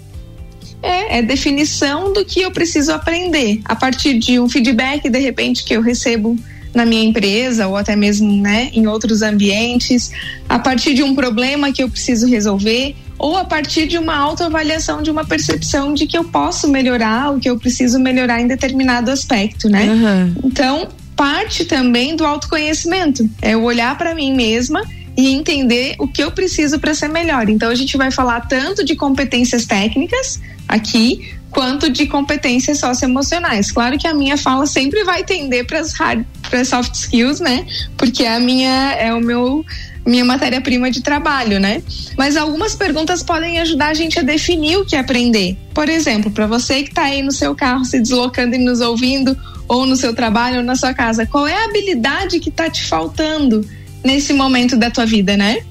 É, 0.81 1.19
é 1.19 1.21
definição 1.21 2.11
do 2.11 2.25
que 2.25 2.41
eu 2.41 2.51
preciso 2.51 2.91
aprender 2.91 3.61
a 3.63 3.73
partir 3.75 4.19
de 4.19 4.37
um 4.39 4.49
feedback 4.49 5.09
de 5.09 5.19
repente 5.19 5.63
que 5.63 5.73
eu 5.73 5.81
recebo 5.81 6.35
na 6.73 6.85
minha 6.85 7.03
empresa 7.03 7.67
ou 7.67 7.77
até 7.77 7.95
mesmo 7.95 8.41
né, 8.41 8.69
em 8.73 8.87
outros 8.87 9.21
ambientes, 9.21 10.11
a 10.49 10.57
partir 10.57 10.93
de 10.93 11.03
um 11.03 11.13
problema 11.13 11.71
que 11.71 11.83
eu 11.83 11.89
preciso 11.89 12.27
resolver 12.27 12.95
ou 13.17 13.37
a 13.37 13.45
partir 13.45 13.87
de 13.87 13.97
uma 13.97 14.15
autoavaliação 14.15 15.01
de 15.01 15.11
uma 15.11 15.23
percepção 15.23 15.93
de 15.93 16.07
que 16.07 16.17
eu 16.17 16.23
posso 16.25 16.67
melhorar 16.67 17.31
o 17.31 17.39
que 17.39 17.49
eu 17.49 17.57
preciso 17.57 17.99
melhorar 17.99 18.41
em 18.41 18.47
determinado 18.47 19.11
aspecto, 19.11 19.69
né? 19.69 19.87
Aham. 19.87 20.35
Então, 20.43 20.87
parte 21.15 21.63
também 21.63 22.15
do 22.15 22.25
autoconhecimento. 22.25 23.29
É 23.41 23.53
eu 23.53 23.63
olhar 23.63 23.97
para 23.97 24.15
mim 24.15 24.33
mesma 24.35 24.83
e 25.15 25.33
entender 25.33 25.95
o 25.99 26.07
que 26.07 26.23
eu 26.23 26.31
preciso 26.31 26.79
para 26.79 26.93
ser 26.93 27.09
melhor. 27.09 27.49
Então, 27.49 27.69
a 27.69 27.75
gente 27.75 27.97
vai 27.97 28.11
falar 28.11 28.41
tanto 28.41 28.83
de 28.83 28.95
competências 28.95 29.65
técnicas 29.65 30.39
aqui, 30.67 31.33
quanto 31.53 31.89
de 31.89 32.07
competências 32.07 32.79
socioemocionais. 32.79 33.71
Claro 33.71 33.97
que 33.97 34.07
a 34.07 34.13
minha 34.13 34.37
fala 34.37 34.65
sempre 34.65 35.03
vai 35.03 35.23
tender 35.23 35.65
para 35.65 35.79
as 35.79 35.93
hard, 35.93 36.25
para 36.49 36.65
soft 36.65 36.95
skills, 36.95 37.39
né? 37.39 37.65
Porque 37.95 38.25
a 38.25 38.39
minha 38.39 38.93
é 38.93 39.13
o 39.13 39.21
meu 39.21 39.63
minha 40.05 40.25
matéria-prima 40.25 40.91
de 40.91 41.01
trabalho, 41.01 41.61
né? 41.61 41.81
Mas 42.17 42.35
algumas 42.35 42.75
perguntas 42.75 43.23
podem 43.23 43.59
ajudar 43.61 43.87
a 43.87 43.93
gente 43.93 44.19
a 44.19 44.21
definir 44.21 44.77
o 44.77 44.85
que 44.85 44.97
aprender. 44.97 45.57
Por 45.73 45.87
exemplo, 45.87 46.29
para 46.29 46.45
você 46.45 46.83
que 46.83 46.89
está 46.89 47.03
aí 47.03 47.21
no 47.21 47.31
seu 47.31 47.55
carro 47.55 47.85
se 47.85 48.01
deslocando 48.01 48.53
e 48.55 48.57
nos 48.57 48.81
ouvindo, 48.81 49.37
ou 49.65 49.85
no 49.85 49.95
seu 49.95 50.13
trabalho, 50.13 50.57
ou 50.57 50.63
na 50.63 50.75
sua 50.75 50.93
casa, 50.93 51.25
qual 51.25 51.47
é 51.47 51.55
a 51.55 51.65
habilidade 51.65 52.39
que 52.41 52.49
está 52.49 52.69
te 52.69 52.83
faltando 52.83 53.65
nesse 54.03 54.33
momento 54.33 54.75
da 54.77 54.89
tua 54.91 55.05
vida, 55.05 55.37
né? 55.37 55.63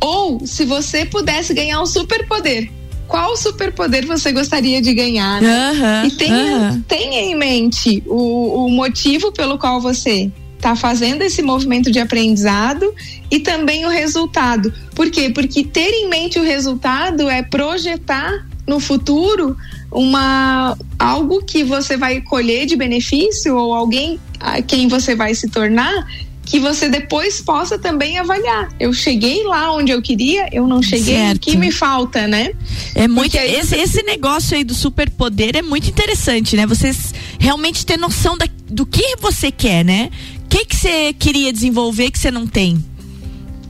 Ou 0.00 0.46
se 0.46 0.64
você 0.64 1.04
pudesse 1.04 1.52
ganhar 1.54 1.80
um 1.82 1.86
superpoder, 1.86 2.70
qual 3.08 3.36
superpoder 3.36 4.06
você 4.06 4.30
gostaria 4.32 4.80
de 4.80 4.92
ganhar? 4.92 5.40
né? 5.40 6.06
E 6.06 6.10
tenha, 6.10 6.84
tenha 6.86 7.20
em 7.20 7.34
mente 7.34 8.02
o, 8.06 8.66
o 8.66 8.70
motivo 8.70 9.32
pelo 9.32 9.58
qual 9.58 9.80
você 9.80 10.30
está 10.56 10.76
fazendo 10.76 11.22
esse 11.22 11.40
movimento 11.40 11.90
de 11.90 11.98
aprendizado 11.98 12.92
e 13.30 13.40
também 13.40 13.86
o 13.86 13.88
resultado. 13.88 14.72
Por 14.94 15.10
quê? 15.10 15.30
Porque 15.30 15.64
ter 15.64 15.90
em 15.90 16.08
mente 16.08 16.38
o 16.38 16.42
resultado 16.42 17.28
é 17.30 17.42
projetar 17.42 18.46
no 18.66 18.78
futuro 18.78 19.56
uma 19.90 20.76
algo 20.98 21.42
que 21.42 21.64
você 21.64 21.96
vai 21.96 22.20
colher 22.20 22.66
de 22.66 22.76
benefício 22.76 23.56
ou 23.56 23.72
alguém 23.72 24.20
a 24.38 24.60
quem 24.60 24.88
você 24.88 25.14
vai 25.16 25.34
se 25.34 25.48
tornar 25.48 26.06
que 26.48 26.58
você 26.58 26.88
depois 26.88 27.42
possa 27.42 27.78
também 27.78 28.16
avaliar. 28.18 28.70
Eu 28.80 28.92
cheguei 28.92 29.44
lá 29.44 29.70
onde 29.72 29.92
eu 29.92 30.00
queria, 30.00 30.48
eu 30.50 30.66
não 30.66 30.82
cheguei, 30.82 31.14
o 31.36 31.38
que 31.38 31.56
me 31.58 31.70
falta, 31.70 32.26
né? 32.26 32.52
É 32.94 33.06
muito 33.06 33.36
aí 33.38 33.54
esse, 33.56 33.76
esse 33.76 34.02
negócio 34.02 34.56
aí 34.56 34.64
do 34.64 34.74
superpoder 34.74 35.56
é 35.56 35.62
muito 35.62 35.88
interessante, 35.90 36.56
né? 36.56 36.66
Você 36.66 36.90
realmente 37.38 37.84
ter 37.84 37.98
noção 37.98 38.36
da- 38.38 38.48
do 38.66 38.86
que 38.86 39.16
você 39.20 39.50
quer, 39.52 39.84
né? 39.84 40.10
O 40.44 40.48
que 40.48 40.64
que 40.64 40.74
você 40.76 41.12
queria 41.12 41.52
desenvolver 41.52 42.10
que 42.10 42.18
você 42.18 42.30
não 42.30 42.46
tem? 42.46 42.82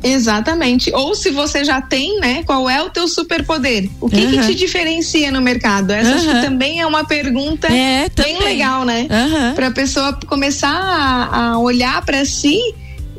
Exatamente. 0.02 0.92
Ou 0.94 1.14
se 1.14 1.30
você 1.30 1.64
já 1.64 1.80
tem, 1.80 2.20
né? 2.20 2.42
Qual 2.44 2.68
é 2.68 2.82
o 2.82 2.90
teu 2.90 3.08
superpoder? 3.08 3.88
O 4.00 4.08
que, 4.08 4.26
que 4.28 4.38
te 4.46 4.54
diferencia 4.54 5.30
no 5.30 5.40
mercado? 5.40 5.90
Essa 5.92 6.14
acho 6.14 6.26
que 6.26 6.40
também 6.40 6.80
é 6.80 6.86
uma 6.86 7.04
pergunta 7.04 7.66
É, 7.68 8.08
bem 8.14 8.34
também. 8.36 8.38
legal, 8.42 8.84
né? 8.84 9.06
Aham. 9.10 9.54
Para 9.54 9.66
a 9.68 9.70
pessoa 9.70 10.18
começar 10.26 10.68
a, 10.70 11.50
a 11.52 11.58
olhar 11.58 12.04
para 12.04 12.24
si 12.24 12.58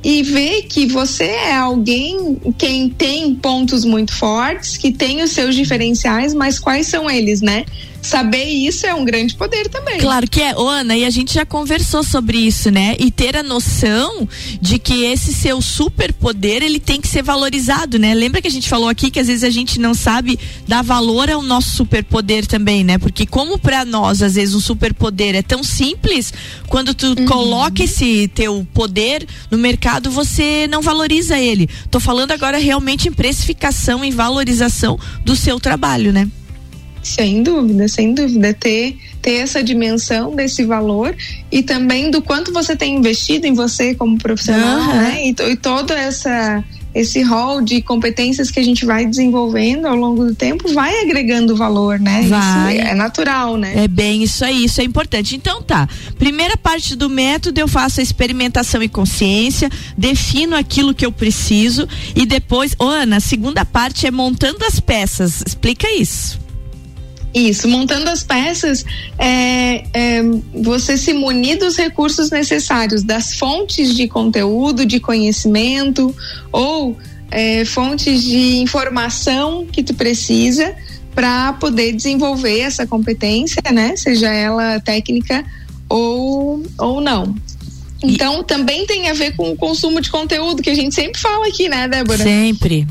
e 0.03 0.23
ver 0.23 0.63
que 0.63 0.85
você 0.85 1.25
é 1.25 1.55
alguém 1.57 2.37
quem 2.57 2.89
tem 2.89 3.35
pontos 3.35 3.83
muito 3.83 4.13
fortes, 4.15 4.77
que 4.77 4.91
tem 4.91 5.21
os 5.21 5.31
seus 5.31 5.53
diferenciais, 5.55 6.33
mas 6.33 6.57
quais 6.57 6.87
são 6.87 7.09
eles, 7.09 7.41
né? 7.41 7.65
Saber 8.01 8.45
isso 8.45 8.85
é 8.85 8.93
um 8.93 9.03
grande 9.03 9.35
poder 9.35 9.67
também. 9.69 9.99
Claro 9.99 10.29
que 10.29 10.41
é, 10.41 10.55
Ô, 10.55 10.67
Ana, 10.67 10.95
e 10.95 11.05
a 11.05 11.09
gente 11.09 11.33
já 11.33 11.45
conversou 11.45 12.03
sobre 12.03 12.38
isso, 12.38 12.71
né? 12.71 12.95
E 12.99 13.12
ter 13.12 13.35
a 13.35 13.43
noção 13.43 14.27
de 14.62 14.79
que 14.79 15.03
esse 15.03 15.33
seu 15.33 15.62
superpoder, 15.62 16.63
ele 16.63 16.79
tem 16.79 17.01
que 17.01 17.07
ser 17.07 17.21
valorizado, 17.21 17.99
né? 17.99 18.13
Lembra 18.13 18.41
que 18.41 18.47
a 18.47 18.51
gente 18.51 18.69
falou 18.69 18.89
aqui 18.89 19.12
que 19.12 19.19
às 19.19 19.27
vezes 19.27 19.43
a 19.43 19.49
gente 19.49 19.79
não 19.79 19.93
sabe 19.93 20.39
dar 20.67 20.81
valor 20.81 21.29
ao 21.29 21.41
nosso 21.41 21.69
superpoder 21.71 22.45
também, 22.45 22.83
né? 22.83 22.97
Porque 22.97 23.25
como 23.25 23.59
para 23.59 23.83
nós, 23.85 24.21
às 24.21 24.35
vezes, 24.35 24.55
um 24.55 24.59
superpoder 24.59 25.35
é 25.35 25.41
tão 25.41 25.63
simples, 25.63 26.33
quando 26.67 26.93
tu 26.93 27.15
coloca 27.25 27.83
esse 27.83 28.27
teu 28.29 28.65
poder 28.73 29.27
no 29.51 29.57
mercado, 29.57 30.09
você 30.09 30.67
não 30.67 30.81
valoriza 30.81 31.38
ele. 31.38 31.69
Tô 31.91 31.99
falando 31.99 32.31
agora 32.31 32.57
realmente 32.57 33.07
em 33.07 33.12
precificação 33.12 34.03
e 34.03 34.12
valorização 34.12 34.99
do 35.23 35.35
seu 35.35 35.59
trabalho, 35.59 36.12
né? 36.13 36.29
Sem 37.10 37.41
dúvida, 37.41 37.88
sem 37.88 38.13
dúvida. 38.13 38.54
Ter, 38.54 38.98
ter 39.22 39.34
essa 39.34 39.63
dimensão 39.63 40.36
desse 40.36 40.63
valor 40.63 41.15
e 41.52 41.63
também 41.63 42.12
do 42.12 42.22
quanto 42.22 42.54
você 42.54 42.76
tem 42.76 42.98
investido 42.98 43.48
em 43.48 43.54
você 43.54 43.95
como 43.95 44.17
profissional, 44.17 44.80
Aham. 44.80 44.93
né? 44.95 45.22
E, 45.26 45.30
e 45.30 45.56
todo 45.56 45.91
essa 45.91 46.63
esse 46.93 47.22
rol 47.22 47.62
de 47.62 47.82
competências 47.82 48.50
que 48.50 48.60
a 48.60 48.63
gente 48.63 48.86
vai 48.86 49.06
desenvolvendo 49.06 49.86
ao 49.86 49.95
longo 49.95 50.26
do 50.26 50.34
tempo 50.34 50.74
vai 50.74 51.02
agregando 51.02 51.56
valor, 51.56 52.00
né? 52.00 52.24
Vai. 52.28 52.78
Isso 52.78 52.88
é 52.88 52.95
natural, 52.95 53.58
né? 53.58 53.74
É 53.76 53.88
bem 53.88 54.24
isso 54.24 54.43
aí, 54.43 54.65
isso 54.65 54.82
é 54.82 54.84
importante. 54.84 55.36
Então 55.36 55.62
tá. 55.62 55.88
Primeira 56.17 56.58
parte 56.58 56.95
do 56.95 57.10
método 57.10 57.60
eu 57.60 57.67
faço 57.67 58.00
a 58.00 58.04
experimentação 58.04 58.82
e 58.82 58.89
consciência, 58.89 59.69
defino 59.98 60.56
aquilo 60.56 60.93
que 60.93 61.06
eu 61.06 61.12
preciso 61.12 61.88
e 62.15 62.26
depois, 62.26 62.76
Ô, 62.80 62.86
Ana, 62.86 63.17
a 63.17 63.22
segunda 63.22 63.63
parte 63.63 64.08
é 64.08 64.12
montando 64.12 64.65
as 64.65 64.80
peças. 64.80 65.43
Explica 65.45 65.88
isso. 65.91 66.48
Isso, 67.33 67.67
montando 67.67 68.09
as 68.09 68.23
peças, 68.23 68.83
é, 69.17 69.83
é, 69.93 70.21
você 70.53 70.97
se 70.97 71.13
munir 71.13 71.59
dos 71.59 71.77
recursos 71.77 72.31
necessários, 72.31 73.03
das 73.03 73.35
fontes 73.35 73.95
de 73.95 74.07
conteúdo, 74.07 74.85
de 74.85 74.99
conhecimento 74.99 76.15
ou 76.51 76.97
é, 77.29 77.63
fontes 77.65 78.23
de 78.23 78.57
informação 78.57 79.67
que 79.71 79.83
tu 79.83 79.93
precisa 79.93 80.75
para 81.13 81.53
poder 81.53 81.93
desenvolver 81.93 82.59
essa 82.61 82.87
competência, 82.87 83.61
né? 83.71 83.95
Seja 83.95 84.33
ela 84.33 84.79
técnica 84.79 85.45
ou, 85.87 86.63
ou 86.79 87.01
não. 87.01 87.35
Então, 88.01 88.43
também 88.43 88.85
tem 88.85 89.09
a 89.09 89.13
ver 89.13 89.35
com 89.35 89.51
o 89.51 89.57
consumo 89.57 89.99
de 89.99 90.09
conteúdo, 90.09 90.61
que 90.61 90.69
a 90.69 90.75
gente 90.75 90.95
sempre 90.95 91.19
fala 91.19 91.47
aqui, 91.47 91.67
né, 91.67 91.87
Débora? 91.87 92.23
Sempre. 92.23 92.87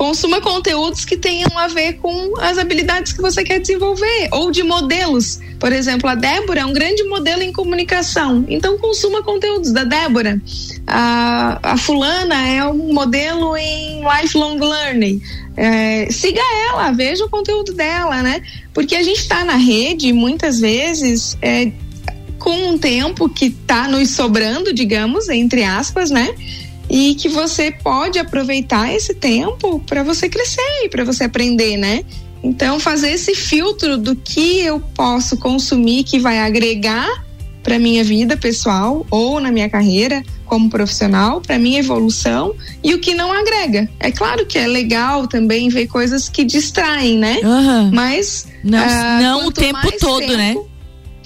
Consuma 0.00 0.40
conteúdos 0.40 1.04
que 1.04 1.14
tenham 1.14 1.58
a 1.58 1.68
ver 1.68 1.98
com 1.98 2.32
as 2.40 2.56
habilidades 2.56 3.12
que 3.12 3.20
você 3.20 3.44
quer 3.44 3.60
desenvolver 3.60 4.30
ou 4.32 4.50
de 4.50 4.62
modelos. 4.62 5.38
Por 5.58 5.74
exemplo, 5.74 6.08
a 6.08 6.14
Débora 6.14 6.60
é 6.60 6.64
um 6.64 6.72
grande 6.72 7.04
modelo 7.04 7.42
em 7.42 7.52
comunicação, 7.52 8.42
então 8.48 8.78
consuma 8.78 9.22
conteúdos 9.22 9.72
da 9.72 9.84
Débora. 9.84 10.40
A, 10.86 11.72
a 11.74 11.76
fulana 11.76 12.48
é 12.48 12.64
um 12.64 12.94
modelo 12.94 13.54
em 13.58 14.00
lifelong 14.00 14.58
learning. 14.58 15.20
É, 15.54 16.10
siga 16.10 16.40
ela, 16.70 16.92
veja 16.92 17.26
o 17.26 17.28
conteúdo 17.28 17.74
dela, 17.74 18.22
né? 18.22 18.40
Porque 18.72 18.96
a 18.96 19.02
gente 19.02 19.20
está 19.20 19.44
na 19.44 19.56
rede 19.56 20.14
muitas 20.14 20.60
vezes 20.60 21.36
é, 21.42 21.72
com 22.38 22.70
um 22.70 22.78
tempo 22.78 23.28
que 23.28 23.48
está 23.48 23.86
nos 23.86 24.12
sobrando, 24.12 24.72
digamos, 24.72 25.28
entre 25.28 25.62
aspas, 25.62 26.10
né? 26.10 26.34
E 26.90 27.14
que 27.14 27.28
você 27.28 27.70
pode 27.70 28.18
aproveitar 28.18 28.92
esse 28.92 29.14
tempo 29.14 29.78
para 29.86 30.02
você 30.02 30.28
crescer 30.28 30.84
e 30.84 30.88
para 30.88 31.04
você 31.04 31.24
aprender, 31.24 31.76
né? 31.76 32.04
Então 32.42 32.80
fazer 32.80 33.10
esse 33.12 33.34
filtro 33.34 33.96
do 33.96 34.16
que 34.16 34.60
eu 34.60 34.80
posso 34.80 35.36
consumir 35.36 36.02
que 36.04 36.18
vai 36.18 36.40
agregar 36.40 37.24
para 37.62 37.78
minha 37.78 38.02
vida 38.02 38.36
pessoal 38.36 39.06
ou 39.10 39.38
na 39.38 39.52
minha 39.52 39.68
carreira 39.68 40.22
como 40.46 40.68
profissional, 40.68 41.40
para 41.40 41.58
minha 41.58 41.78
evolução 41.78 42.54
e 42.82 42.92
o 42.92 42.98
que 42.98 43.14
não 43.14 43.30
agrega. 43.30 43.88
É 44.00 44.10
claro 44.10 44.44
que 44.46 44.58
é 44.58 44.66
legal 44.66 45.28
também 45.28 45.68
ver 45.68 45.86
coisas 45.86 46.28
que 46.28 46.42
distraem, 46.42 47.16
né? 47.16 47.38
Aham. 47.44 47.90
Mas 47.92 48.48
Não, 48.64 48.78
ah, 48.78 49.18
não 49.20 49.46
o 49.46 49.52
tempo 49.52 49.92
todo, 50.00 50.36
né? 50.36 50.56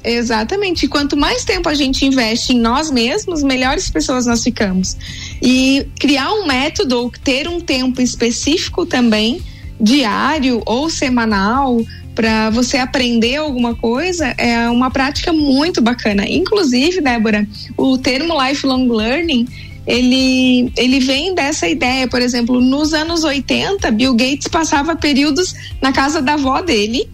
Exatamente. 0.04 0.84
E 0.84 0.88
quanto 0.88 1.16
mais 1.16 1.44
tempo 1.44 1.68
a 1.68 1.74
gente 1.74 2.04
investe 2.04 2.52
em 2.52 2.60
nós 2.60 2.90
mesmos, 2.90 3.42
melhores 3.42 3.88
pessoas 3.88 4.26
nós 4.26 4.42
ficamos. 4.42 4.96
E 5.40 5.86
criar 5.98 6.30
um 6.32 6.46
método 6.46 6.98
ou 6.98 7.10
ter 7.10 7.48
um 7.48 7.58
tempo 7.58 8.02
específico 8.02 8.84
também, 8.84 9.40
diário 9.80 10.62
ou 10.66 10.90
semanal, 10.90 11.80
para 12.14 12.50
você 12.50 12.76
aprender 12.76 13.36
alguma 13.36 13.74
coisa, 13.74 14.26
é 14.38 14.68
uma 14.68 14.90
prática 14.90 15.32
muito 15.32 15.80
bacana. 15.80 16.28
Inclusive, 16.28 17.00
Débora, 17.00 17.48
o 17.76 17.96
termo 17.98 18.34
lifelong 18.40 18.86
learning 18.88 19.48
ele, 19.86 20.72
ele 20.76 20.98
vem 21.00 21.34
dessa 21.34 21.68
ideia, 21.68 22.08
por 22.08 22.22
exemplo, 22.22 22.60
nos 22.60 22.94
anos 22.94 23.22
80, 23.22 23.90
Bill 23.90 24.14
Gates 24.14 24.48
passava 24.48 24.96
períodos 24.96 25.54
na 25.80 25.92
casa 25.92 26.22
da 26.22 26.34
avó 26.34 26.62
dele, 26.62 27.06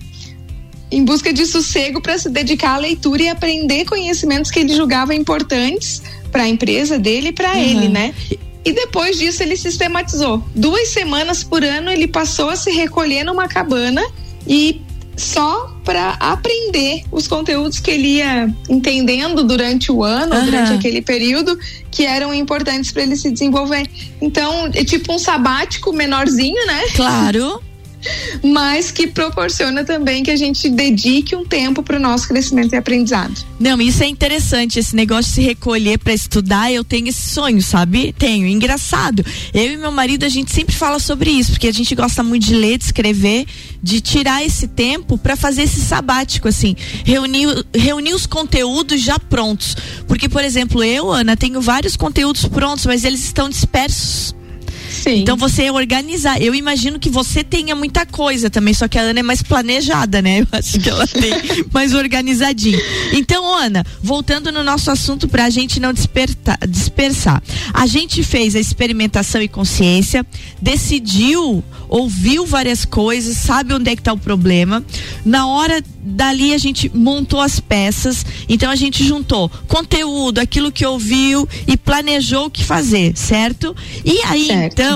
em 0.90 1.04
busca 1.04 1.32
de 1.32 1.46
sossego 1.46 2.00
para 2.00 2.18
se 2.18 2.28
dedicar 2.28 2.74
à 2.74 2.78
leitura 2.78 3.22
e 3.22 3.28
aprender 3.28 3.84
conhecimentos 3.84 4.50
que 4.50 4.58
ele 4.60 4.74
julgava 4.74 5.14
importantes 5.14 6.02
para 6.32 6.42
a 6.44 6.48
empresa 6.48 6.98
dele 6.98 7.28
e 7.28 7.32
para 7.32 7.52
Uhum. 7.54 7.60
ele, 7.60 7.88
né? 7.88 8.14
E 8.64 8.72
depois 8.72 9.18
disso 9.18 9.42
ele 9.42 9.56
sistematizou. 9.56 10.42
Duas 10.54 10.88
semanas 10.88 11.42
por 11.42 11.64
ano 11.64 11.90
ele 11.90 12.06
passou 12.06 12.50
a 12.50 12.56
se 12.56 12.70
recolher 12.70 13.24
numa 13.24 13.48
cabana 13.48 14.02
e 14.46 14.82
só 15.16 15.74
para 15.84 16.10
aprender 16.20 17.02
os 17.12 17.26
conteúdos 17.28 17.78
que 17.78 17.90
ele 17.90 18.08
ia 18.18 18.48
entendendo 18.68 19.44
durante 19.44 19.92
o 19.92 20.02
ano, 20.02 20.34
Aham. 20.34 20.44
durante 20.44 20.72
aquele 20.72 21.02
período, 21.02 21.58
que 21.90 22.04
eram 22.06 22.32
importantes 22.32 22.90
para 22.92 23.02
ele 23.02 23.16
se 23.16 23.30
desenvolver. 23.30 23.86
Então, 24.20 24.70
é 24.72 24.82
tipo 24.84 25.12
um 25.12 25.18
sabático 25.18 25.92
menorzinho, 25.92 26.64
né? 26.66 26.82
Claro. 26.94 27.62
mas 28.42 28.90
que 28.90 29.06
proporciona 29.06 29.84
também 29.84 30.22
que 30.22 30.30
a 30.30 30.36
gente 30.36 30.68
dedique 30.68 31.34
um 31.36 31.44
tempo 31.44 31.82
para 31.82 31.96
o 31.96 32.00
nosso 32.00 32.28
crescimento 32.28 32.72
e 32.72 32.76
aprendizado. 32.76 33.34
Não, 33.58 33.80
isso 33.80 34.02
é 34.02 34.06
interessante, 34.06 34.78
esse 34.78 34.96
negócio 34.96 35.30
de 35.30 35.34
se 35.34 35.42
recolher 35.42 35.98
para 35.98 36.14
estudar, 36.14 36.72
eu 36.72 36.82
tenho 36.82 37.08
esse 37.08 37.30
sonho, 37.30 37.62
sabe? 37.62 38.14
Tenho. 38.18 38.46
Engraçado. 38.46 39.24
Eu 39.52 39.72
e 39.72 39.76
meu 39.76 39.92
marido, 39.92 40.24
a 40.24 40.28
gente 40.28 40.50
sempre 40.50 40.74
fala 40.74 40.98
sobre 40.98 41.30
isso, 41.30 41.52
porque 41.52 41.68
a 41.68 41.72
gente 41.72 41.94
gosta 41.94 42.22
muito 42.22 42.46
de 42.46 42.54
ler, 42.54 42.78
de 42.78 42.84
escrever, 42.84 43.46
de 43.82 44.00
tirar 44.00 44.44
esse 44.44 44.66
tempo 44.68 45.18
para 45.18 45.36
fazer 45.36 45.62
esse 45.62 45.80
sabático, 45.80 46.48
assim, 46.48 46.74
reunir, 47.04 47.48
reunir 47.74 48.14
os 48.14 48.26
conteúdos 48.26 49.00
já 49.00 49.18
prontos. 49.18 49.76
Porque, 50.06 50.28
por 50.28 50.44
exemplo, 50.44 50.82
eu, 50.82 51.10
Ana, 51.10 51.36
tenho 51.36 51.60
vários 51.60 51.96
conteúdos 51.96 52.46
prontos, 52.46 52.86
mas 52.86 53.04
eles 53.04 53.24
estão 53.24 53.48
dispersos. 53.48 54.34
Sim. 55.02 55.20
Então 55.20 55.36
você 55.36 55.70
organizar. 55.70 56.40
Eu 56.40 56.54
imagino 56.54 56.98
que 56.98 57.08
você 57.08 57.42
tenha 57.42 57.74
muita 57.74 58.04
coisa 58.04 58.50
também, 58.50 58.74
só 58.74 58.86
que 58.88 58.98
a 58.98 59.02
Ana 59.02 59.20
é 59.20 59.22
mais 59.22 59.42
planejada, 59.42 60.20
né? 60.20 60.40
Eu 60.40 60.46
acho 60.52 60.78
que 60.78 60.88
ela 60.88 61.06
tem 61.06 61.32
mais 61.72 61.94
organizadinho. 61.94 62.78
Então, 63.12 63.54
Ana, 63.54 63.84
voltando 64.02 64.52
no 64.52 64.62
nosso 64.62 64.90
assunto 64.90 65.26
pra 65.28 65.48
gente 65.50 65.80
não 65.80 65.92
despertar, 65.92 66.58
dispersar. 66.68 67.42
A 67.72 67.86
gente 67.86 68.22
fez 68.22 68.54
a 68.54 68.60
experimentação 68.60 69.40
e 69.40 69.48
consciência, 69.48 70.24
decidiu, 70.60 71.62
ouviu 71.88 72.46
várias 72.46 72.84
coisas, 72.84 73.36
sabe 73.36 73.74
onde 73.74 73.90
é 73.90 73.96
que 73.96 74.02
tá 74.02 74.12
o 74.12 74.18
problema. 74.18 74.84
Na 75.24 75.46
hora 75.46 75.82
dali 76.02 76.54
a 76.54 76.58
gente 76.58 76.90
montou 76.94 77.40
as 77.40 77.60
peças, 77.60 78.24
então 78.48 78.70
a 78.70 78.76
gente 78.76 79.04
juntou 79.04 79.50
conteúdo, 79.68 80.38
aquilo 80.38 80.72
que 80.72 80.84
ouviu 80.86 81.46
e 81.66 81.76
planejou 81.76 82.46
o 82.46 82.50
que 82.50 82.64
fazer, 82.64 83.12
certo? 83.16 83.76
E 84.04 84.20
aí, 84.22 84.46
Certo. 84.46 84.72
então, 84.72 84.89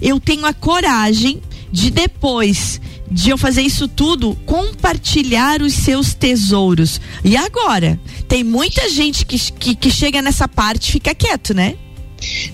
eu 0.00 0.20
tenho 0.20 0.46
a 0.46 0.52
coragem 0.52 1.40
de 1.70 1.90
depois 1.90 2.80
de 3.10 3.30
eu 3.30 3.38
fazer 3.38 3.62
isso 3.62 3.86
tudo, 3.86 4.36
compartilhar 4.46 5.62
os 5.62 5.72
seus 5.72 6.14
tesouros. 6.14 7.00
E 7.24 7.36
agora? 7.36 8.00
Tem 8.26 8.42
muita 8.42 8.88
gente 8.88 9.24
que, 9.24 9.38
que, 9.52 9.74
que 9.74 9.90
chega 9.90 10.20
nessa 10.20 10.48
parte 10.48 10.88
e 10.88 10.92
fica 10.92 11.14
quieto, 11.14 11.54
né? 11.54 11.76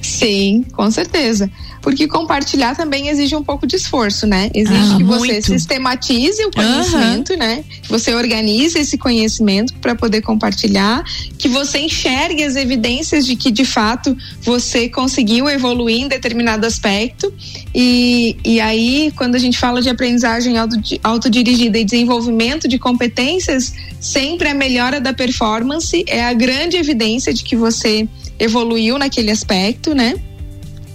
Sim, 0.02 0.64
com 0.72 0.90
certeza. 0.90 1.50
Porque 1.82 2.06
compartilhar 2.06 2.76
também 2.76 3.08
exige 3.08 3.34
um 3.34 3.42
pouco 3.42 3.66
de 3.66 3.76
esforço, 3.76 4.26
né? 4.26 4.50
Exige 4.54 4.92
Ah, 4.92 4.96
que 4.98 5.04
você 5.04 5.32
muito. 5.32 5.46
sistematize 5.46 6.44
o 6.44 6.50
conhecimento, 6.50 7.36
né? 7.36 7.64
Que 7.82 7.88
você 7.88 8.14
organize 8.14 8.78
esse 8.78 8.98
conhecimento 8.98 9.72
para 9.74 9.94
poder 9.94 10.20
compartilhar, 10.20 11.02
que 11.38 11.48
você 11.48 11.78
enxergue 11.78 12.44
as 12.44 12.54
evidências 12.56 13.24
de 13.24 13.34
que 13.34 13.50
de 13.50 13.64
fato 13.64 14.16
você 14.42 14.88
conseguiu 14.88 15.48
evoluir 15.48 16.02
em 16.02 16.08
determinado 16.08 16.66
aspecto. 16.66 17.32
E, 17.74 18.36
e 18.44 18.60
aí, 18.60 19.12
quando 19.16 19.34
a 19.36 19.38
gente 19.38 19.58
fala 19.58 19.80
de 19.80 19.88
aprendizagem 19.88 20.58
auto- 20.58 20.76
autodirigida 21.02 21.78
e 21.78 21.84
desenvolvimento 21.84 22.68
de 22.68 22.78
competências, 22.78 23.72
sempre 24.00 24.48
a 24.48 24.54
melhora 24.54 25.00
da 25.00 25.12
performance 25.12 26.04
é 26.06 26.22
a 26.24 26.32
grande 26.32 26.76
evidência 26.76 27.32
de 27.32 27.42
que 27.42 27.56
você 27.56 28.06
evoluiu 28.38 28.98
naquele 28.98 29.30
aspecto, 29.30 29.94
né? 29.94 30.14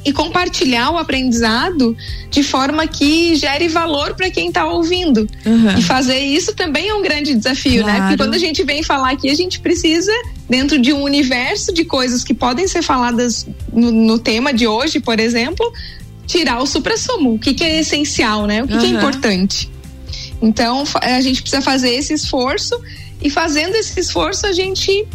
E 0.05 0.13
compartilhar 0.13 0.91
o 0.91 0.97
aprendizado 0.97 1.97
de 2.29 2.43
forma 2.43 2.85
que 2.85 3.35
gere 3.35 3.67
valor 3.67 4.13
para 4.13 4.29
quem 4.29 4.49
está 4.49 4.65
ouvindo. 4.65 5.27
Uhum. 5.43 5.77
E 5.77 5.81
fazer 5.81 6.19
isso 6.19 6.53
também 6.53 6.89
é 6.89 6.93
um 6.93 7.01
grande 7.01 7.33
desafio, 7.33 7.83
né? 7.83 7.93
Claro. 7.95 8.01
Porque 8.03 8.17
quando 8.17 8.35
a 8.35 8.37
gente 8.37 8.63
vem 8.63 8.83
falar 8.83 9.11
aqui, 9.11 9.29
a 9.29 9.33
gente 9.33 9.59
precisa, 9.59 10.11
dentro 10.47 10.79
de 10.79 10.93
um 10.93 11.01
universo 11.01 11.73
de 11.73 11.83
coisas 11.83 12.23
que 12.23 12.35
podem 12.35 12.67
ser 12.67 12.83
faladas 12.83 13.47
no, 13.73 13.91
no 13.91 14.19
tema 14.19 14.53
de 14.53 14.67
hoje, 14.67 14.99
por 14.99 15.19
exemplo, 15.19 15.73
tirar 16.27 16.61
o 16.61 16.67
supra-sumo. 16.67 17.33
O 17.33 17.39
que, 17.39 17.55
que 17.55 17.63
é 17.63 17.79
essencial, 17.79 18.45
né? 18.45 18.63
O 18.63 18.67
que, 18.67 18.77
que 18.77 18.85
é 18.85 18.89
Uhum. 18.89 18.97
importante. 18.97 19.69
Então, 20.39 20.83
a 21.01 21.19
gente 21.21 21.41
precisa 21.41 21.61
fazer 21.63 21.89
esse 21.95 22.13
esforço 22.13 22.79
e 23.21 23.29
fazendo 23.29 23.73
esse 23.75 23.99
esforço, 23.99 24.45
a 24.45 24.51
gente 24.51 25.07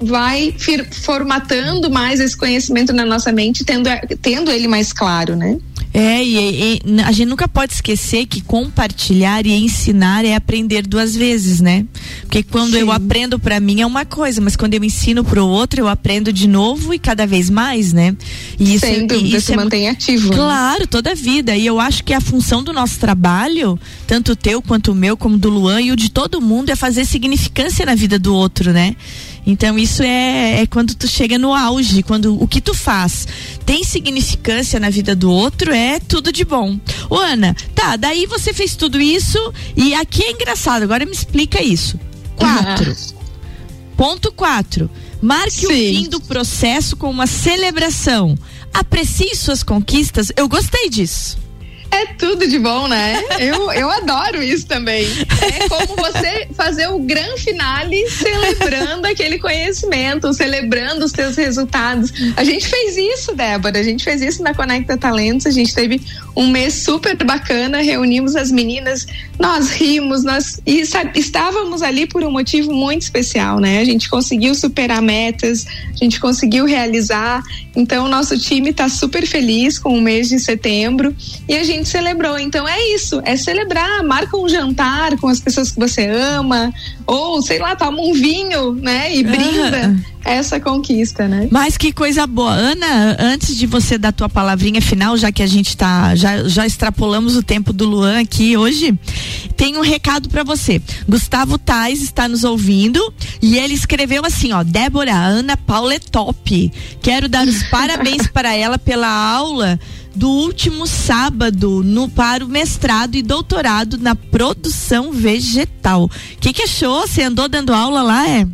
vai 0.00 0.54
formatando 1.02 1.90
mais 1.90 2.20
esse 2.20 2.36
conhecimento 2.36 2.92
na 2.92 3.04
nossa 3.04 3.32
mente, 3.32 3.64
tendo, 3.64 3.88
tendo 4.22 4.50
ele 4.50 4.68
mais 4.68 4.92
claro, 4.92 5.34
né? 5.36 5.58
É, 5.94 6.22
e, 6.22 6.74
e- 6.84 7.00
a 7.02 7.10
gente 7.12 7.28
nunca 7.28 7.48
pode 7.48 7.72
esquecer 7.72 8.26
que 8.26 8.42
compartilhar 8.42 9.44
e 9.46 9.52
ensinar 9.52 10.22
é 10.24 10.34
aprender 10.34 10.86
duas 10.86 11.16
vezes, 11.16 11.60
né? 11.60 11.86
Porque 12.20 12.42
quando 12.42 12.76
eu 12.76 12.92
aprendo 12.92 13.38
pra 13.38 13.58
mim 13.58 13.80
é 13.80 13.86
uma 13.86 14.04
coisa, 14.04 14.38
mas 14.40 14.54
quando 14.54 14.74
eu 14.74 14.84
ensino 14.84 15.24
pro 15.24 15.46
outro, 15.46 15.80
eu 15.80 15.88
aprendo 15.88 16.30
de 16.30 16.46
novo 16.46 16.92
e 16.92 16.98
cada 16.98 17.26
vez 17.26 17.48
mais, 17.48 17.92
né? 17.94 18.14
E 18.58 18.74
isso, 18.74 18.84
Sem 18.86 19.04
e 19.04 19.06
dúvida, 19.06 19.38
isso 19.38 19.46
se 19.46 19.52
é 19.54 19.56
mantém 19.56 19.88
ativo. 19.88 20.28
né? 20.28 20.36
Claro, 20.36 20.86
toda 20.86 21.12
a 21.12 21.14
vida. 21.14 21.56
E 21.56 21.64
eu 21.66 21.80
acho 21.80 22.04
que 22.04 22.12
a 22.12 22.20
função 22.20 22.62
do 22.62 22.72
nosso 22.72 22.98
trabalho, 23.00 23.78
tanto 24.06 24.32
o 24.32 24.36
teu 24.36 24.60
quanto 24.60 24.92
o 24.92 24.94
meu, 24.94 25.16
como 25.16 25.38
do 25.38 25.48
Luan 25.48 25.80
e 25.80 25.90
o 25.90 25.96
de 25.96 26.10
todo 26.10 26.38
mundo, 26.40 26.68
é 26.70 26.76
fazer 26.76 27.06
significância 27.06 27.86
na 27.86 27.94
vida 27.94 28.18
do 28.18 28.34
outro, 28.34 28.72
né? 28.72 28.94
Então 29.48 29.78
isso 29.78 30.02
é, 30.02 30.60
é 30.60 30.66
quando 30.66 30.94
tu 30.94 31.08
chega 31.08 31.38
no 31.38 31.54
auge, 31.54 32.02
quando 32.02 32.40
o 32.40 32.46
que 32.46 32.60
tu 32.60 32.74
faz 32.74 33.26
tem 33.64 33.82
significância 33.82 34.78
na 34.78 34.90
vida 34.90 35.16
do 35.16 35.32
outro, 35.32 35.72
é 35.72 35.98
tudo 35.98 36.30
de 36.30 36.44
bom. 36.44 36.78
Ô 37.08 37.16
Ana, 37.16 37.56
tá, 37.74 37.96
daí 37.96 38.26
você 38.26 38.52
fez 38.52 38.76
tudo 38.76 39.00
isso 39.00 39.38
e 39.74 39.94
aqui 39.94 40.22
é 40.22 40.32
engraçado, 40.32 40.82
agora 40.82 41.06
me 41.06 41.12
explica 41.12 41.62
isso. 41.62 41.98
Quatro. 42.36 42.94
Ponto 43.96 44.30
4. 44.32 44.90
Marque 45.20 45.66
o 45.66 45.70
Sim. 45.70 45.94
fim 45.94 46.08
do 46.10 46.20
processo 46.20 46.94
com 46.94 47.10
uma 47.10 47.26
celebração. 47.26 48.36
Aprecie 48.72 49.34
suas 49.34 49.62
conquistas. 49.62 50.30
Eu 50.36 50.46
gostei 50.46 50.90
disso. 50.90 51.38
É 51.90 52.06
tudo 52.18 52.46
de 52.46 52.58
bom, 52.58 52.86
né? 52.86 53.22
Eu, 53.38 53.72
eu 53.72 53.90
adoro 53.90 54.42
isso 54.42 54.66
também. 54.66 55.06
É 55.40 55.68
como 55.68 55.96
você 55.96 56.48
fazer 56.54 56.88
o 56.88 56.98
grande 56.98 57.40
finale 57.42 58.08
celebrando 58.10 59.06
aquele 59.06 59.38
conhecimento, 59.38 60.32
celebrando 60.32 61.04
os 61.04 61.12
teus 61.12 61.36
resultados. 61.36 62.12
A 62.36 62.44
gente 62.44 62.66
fez 62.66 62.96
isso, 62.96 63.34
Débora. 63.34 63.78
A 63.78 63.82
gente 63.82 64.04
fez 64.04 64.20
isso 64.20 64.42
na 64.42 64.54
Conecta 64.54 64.96
Talentos. 64.96 65.46
A 65.46 65.50
gente 65.50 65.74
teve 65.74 66.00
um 66.36 66.48
mês 66.48 66.74
super 66.74 67.16
bacana, 67.24 67.78
reunimos 67.80 68.36
as 68.36 68.52
meninas, 68.52 69.06
nós 69.38 69.70
rimos, 69.70 70.22
nós 70.22 70.60
e 70.64 70.82
estávamos 71.16 71.82
ali 71.82 72.06
por 72.06 72.22
um 72.22 72.30
motivo 72.30 72.72
muito 72.72 73.02
especial, 73.02 73.58
né? 73.58 73.80
A 73.80 73.84
gente 73.84 74.08
conseguiu 74.08 74.54
superar 74.54 75.02
metas, 75.02 75.66
a 75.66 75.96
gente 75.96 76.20
conseguiu 76.20 76.64
realizar. 76.64 77.42
Então, 77.78 78.06
o 78.06 78.08
nosso 78.08 78.36
time 78.36 78.70
está 78.70 78.88
super 78.88 79.24
feliz 79.24 79.78
com 79.78 79.96
o 79.96 80.00
mês 80.00 80.28
de 80.28 80.40
setembro 80.40 81.14
e 81.48 81.56
a 81.56 81.62
gente 81.62 81.88
celebrou. 81.88 82.36
Então, 82.36 82.66
é 82.66 82.92
isso, 82.92 83.22
é 83.24 83.36
celebrar. 83.36 84.02
Marca 84.02 84.36
um 84.36 84.48
jantar 84.48 85.16
com 85.18 85.28
as 85.28 85.38
pessoas 85.38 85.70
que 85.70 85.78
você 85.78 86.08
ama, 86.08 86.74
ou 87.06 87.40
sei 87.40 87.60
lá, 87.60 87.76
toma 87.76 88.02
um 88.02 88.12
vinho, 88.12 88.72
né? 88.72 89.14
E 89.14 89.22
brinda. 89.22 89.96
Essa 90.24 90.60
conquista, 90.60 91.26
né? 91.26 91.48
Mas 91.50 91.76
que 91.76 91.92
coisa 91.92 92.26
boa. 92.26 92.52
Ana, 92.52 93.16
antes 93.18 93.56
de 93.56 93.66
você 93.66 93.96
dar 93.96 94.12
tua 94.12 94.28
palavrinha 94.28 94.80
final, 94.80 95.16
já 95.16 95.32
que 95.32 95.42
a 95.42 95.46
gente 95.46 95.76
tá 95.76 96.14
já, 96.14 96.44
já 96.44 96.66
extrapolamos 96.66 97.36
o 97.36 97.42
tempo 97.42 97.72
do 97.72 97.86
Luan 97.86 98.20
aqui 98.20 98.56
hoje, 98.56 98.98
tem 99.56 99.76
um 99.76 99.80
recado 99.80 100.28
pra 100.28 100.44
você. 100.44 100.80
Gustavo 101.08 101.58
Tais 101.58 102.02
está 102.02 102.28
nos 102.28 102.44
ouvindo 102.44 103.12
e 103.40 103.58
ele 103.58 103.74
escreveu 103.74 104.24
assim, 104.24 104.52
ó: 104.52 104.62
"Débora, 104.62 105.14
Ana 105.14 105.56
Paula 105.56 105.94
é 105.94 105.98
top. 105.98 106.72
Quero 107.00 107.28
dar 107.28 107.46
os 107.46 107.62
parabéns 107.70 108.26
para 108.26 108.54
ela 108.54 108.78
pela 108.78 109.08
aula 109.08 109.78
do 110.14 110.28
último 110.28 110.84
sábado 110.84 111.82
no 111.84 112.08
para 112.08 112.44
o 112.44 112.48
mestrado 112.48 113.14
e 113.14 113.22
doutorado 113.22 113.96
na 113.96 114.16
produção 114.16 115.12
vegetal. 115.12 116.04
O 116.06 116.10
que 116.40 116.52
que 116.52 116.62
achou? 116.62 117.06
Você 117.06 117.22
andou 117.22 117.48
dando 117.48 117.72
aula 117.72 118.02
lá, 118.02 118.28
é? 118.28 118.46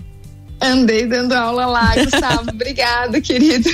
Andei 0.61 1.07
dando 1.07 1.33
aula 1.33 1.67
lá, 1.67 1.95
Gustavo. 1.95 2.51
Obrigado, 2.55 3.21
querido. 3.21 3.69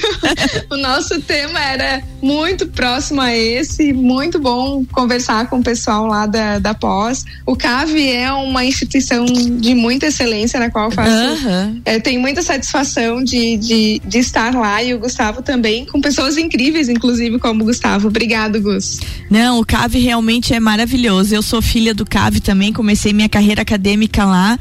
o 0.71 0.77
nosso 0.77 1.21
tema 1.23 1.61
era 1.61 2.03
muito 2.23 2.66
próximo 2.66 3.21
a 3.21 3.35
esse, 3.35 3.93
muito 3.93 4.38
bom 4.38 4.85
conversar 4.93 5.49
com 5.49 5.59
o 5.59 5.62
pessoal 5.62 6.07
lá 6.07 6.27
da, 6.27 6.59
da 6.59 6.75
pós. 6.75 7.25
O 7.47 7.57
CAV 7.57 7.97
é 7.97 8.33
uma 8.33 8.64
instituição 8.64 9.25
de 9.25 9.75
muita 9.75 10.07
excelência 10.07 10.59
na 10.59 10.71
qual 10.71 10.87
eu 10.87 10.90
faço. 10.90 11.11
Aham. 11.11 11.81
É, 11.85 11.99
tenho 12.01 12.21
muita 12.21 12.43
satisfação 12.43 13.23
de, 13.23 13.57
de, 13.57 14.03
de 14.05 14.19
estar 14.19 14.55
lá 14.55 14.83
e 14.83 14.93
o 14.95 14.99
Gustavo 14.99 15.43
também, 15.43 15.87
com 15.87 16.01
pessoas 16.01 16.37
incríveis, 16.37 16.88
inclusive 16.88 17.38
como 17.38 17.62
o 17.62 17.66
Gustavo. 17.66 18.09
Obrigado, 18.09 18.61
Gus. 18.61 19.01
Não, 19.31 19.61
o 19.61 19.64
CAV 19.64 19.95
realmente 19.99 20.53
é 20.53 20.61
maravilhoso. 20.61 21.35
Eu 21.35 21.43
sou 21.43 21.62
filha 21.62 21.95
do 21.95 22.05
CAV 22.05 22.40
também, 22.40 22.73
comecei 22.73 23.12
minha 23.12 23.29
carreira 23.29 23.62
acadêmica 23.62 24.25
lá. 24.25 24.59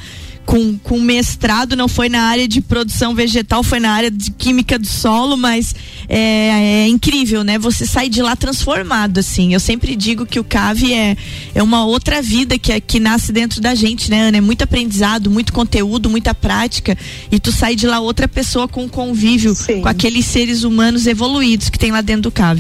Com, 0.50 0.80
com 0.80 1.00
mestrado, 1.00 1.76
não 1.76 1.88
foi 1.88 2.10
na 2.10 2.24
área 2.24 2.48
de 2.48 2.60
produção 2.60 3.14
vegetal, 3.14 3.62
foi 3.62 3.80
na 3.80 3.92
área 3.92 4.10
de 4.10 4.32
química 4.32 4.80
do 4.80 4.88
solo, 4.88 5.38
mas 5.38 5.76
é, 6.08 6.86
é 6.86 6.88
incrível, 6.88 7.44
né? 7.44 7.60
Você 7.60 7.86
sai 7.86 8.10
de 8.10 8.20
lá 8.20 8.36
transformado, 8.36 9.20
assim. 9.20 9.54
Eu 9.54 9.60
sempre 9.60 9.96
digo 9.96 10.26
que 10.26 10.40
o 10.40 10.44
CAV 10.44 10.92
é, 10.92 11.16
é 11.54 11.62
uma 11.62 11.86
outra 11.86 12.20
vida 12.20 12.58
que, 12.58 12.72
é- 12.72 12.80
que 12.80 13.00
nasce 13.00 13.32
dentro 13.32 13.62
da 13.62 13.76
gente, 13.76 14.10
né, 14.10 14.24
Ana? 14.30 14.38
É 14.38 14.42
muito 14.42 14.64
aprendizado, 14.64 15.30
muito 15.30 15.54
conteúdo, 15.54 16.10
muita 16.10 16.34
prática. 16.34 16.98
E 17.32 17.40
tu 17.40 17.52
sai 17.52 17.76
de 17.76 17.86
lá 17.86 18.00
outra 18.00 18.28
pessoa 18.28 18.68
com 18.68 18.90
convívio 18.90 19.54
Sim. 19.54 19.82
com 19.82 19.88
aqueles 19.88 20.26
seres 20.26 20.64
humanos 20.64 21.06
evoluídos 21.06 21.70
que 21.70 21.78
tem 21.78 21.92
lá 21.92 22.02
dentro 22.02 22.24
do 22.24 22.32
CAV. 22.32 22.60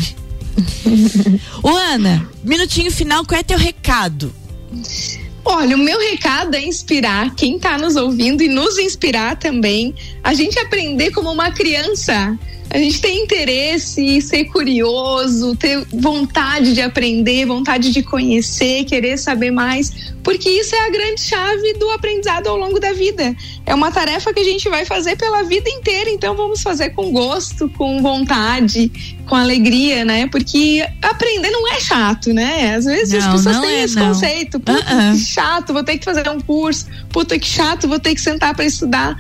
Ô 1.64 1.70
Ana, 1.70 2.30
minutinho 2.44 2.92
final, 2.92 3.26
qual 3.26 3.40
é 3.40 3.44
teu 3.44 3.58
recado? 3.58 4.32
Olha, 5.46 5.76
o 5.76 5.80
meu 5.80 6.00
recado 6.00 6.56
é 6.56 6.62
inspirar 6.62 7.34
quem 7.36 7.56
está 7.56 7.78
nos 7.78 7.96
ouvindo 7.96 8.44
e 8.44 8.48
nos 8.48 8.78
inspirar 8.78 9.38
também. 9.38 9.96
A 10.24 10.34
gente 10.34 10.60
aprender 10.60 11.12
como 11.12 11.32
uma 11.32 11.52
criança. 11.52 12.38
A 12.72 12.78
gente 12.78 13.02
ter 13.02 13.12
interesse, 13.14 14.22
ser 14.22 14.46
curioso, 14.46 15.56
ter 15.56 15.84
vontade 15.92 16.74
de 16.76 16.82
aprender, 16.82 17.48
vontade 17.48 17.92
de 17.92 18.04
conhecer, 18.04 18.84
querer 18.86 19.18
saber 19.18 19.50
mais, 19.50 20.14
porque 20.30 20.48
isso 20.48 20.76
é 20.76 20.86
a 20.86 20.92
grande 20.92 21.22
chave 21.22 21.74
do 21.74 21.90
aprendizado 21.90 22.46
ao 22.46 22.56
longo 22.56 22.80
da 22.80 22.94
vida. 22.94 23.36
É 23.66 23.74
uma 23.74 23.92
tarefa 23.92 24.32
que 24.32 24.40
a 24.40 24.44
gente 24.44 24.70
vai 24.70 24.86
fazer 24.86 25.16
pela 25.18 25.42
vida 25.42 25.68
inteira, 25.68 26.08
então 26.12 26.36
vamos 26.36 26.62
fazer 26.62 26.92
com 26.92 27.12
gosto, 27.12 27.68
com 27.70 28.00
vontade, 28.00 28.92
com 29.26 29.34
alegria, 29.34 30.06
né? 30.06 30.28
Porque 30.28 30.88
aprender 31.02 31.50
não 31.50 31.68
é 31.74 31.80
chato, 31.80 32.32
né? 32.32 32.76
Às 32.76 32.86
vezes 32.86 33.16
as 33.16 33.26
Não, 33.26 33.32
pessoas 33.32 33.56
não 33.56 33.62
têm 33.64 33.72
é, 33.72 33.84
esse 33.84 33.96
não. 33.96 34.08
conceito. 34.10 34.60
Puta, 34.60 34.74
Uh-uh. 34.80 35.14
que 35.14 35.18
chato, 35.26 35.74
vou 35.74 35.84
ter 35.84 35.98
que 35.98 36.06
fazer 36.06 36.30
um 36.30 36.40
curso. 36.40 36.86
Puta, 37.10 37.40
que 37.40 37.48
chato, 37.48 37.88
vou 37.88 38.00
ter 38.00 38.14
que 38.14 38.22
sentar 38.22 38.54
para 38.54 38.66
estudar. 38.66 39.18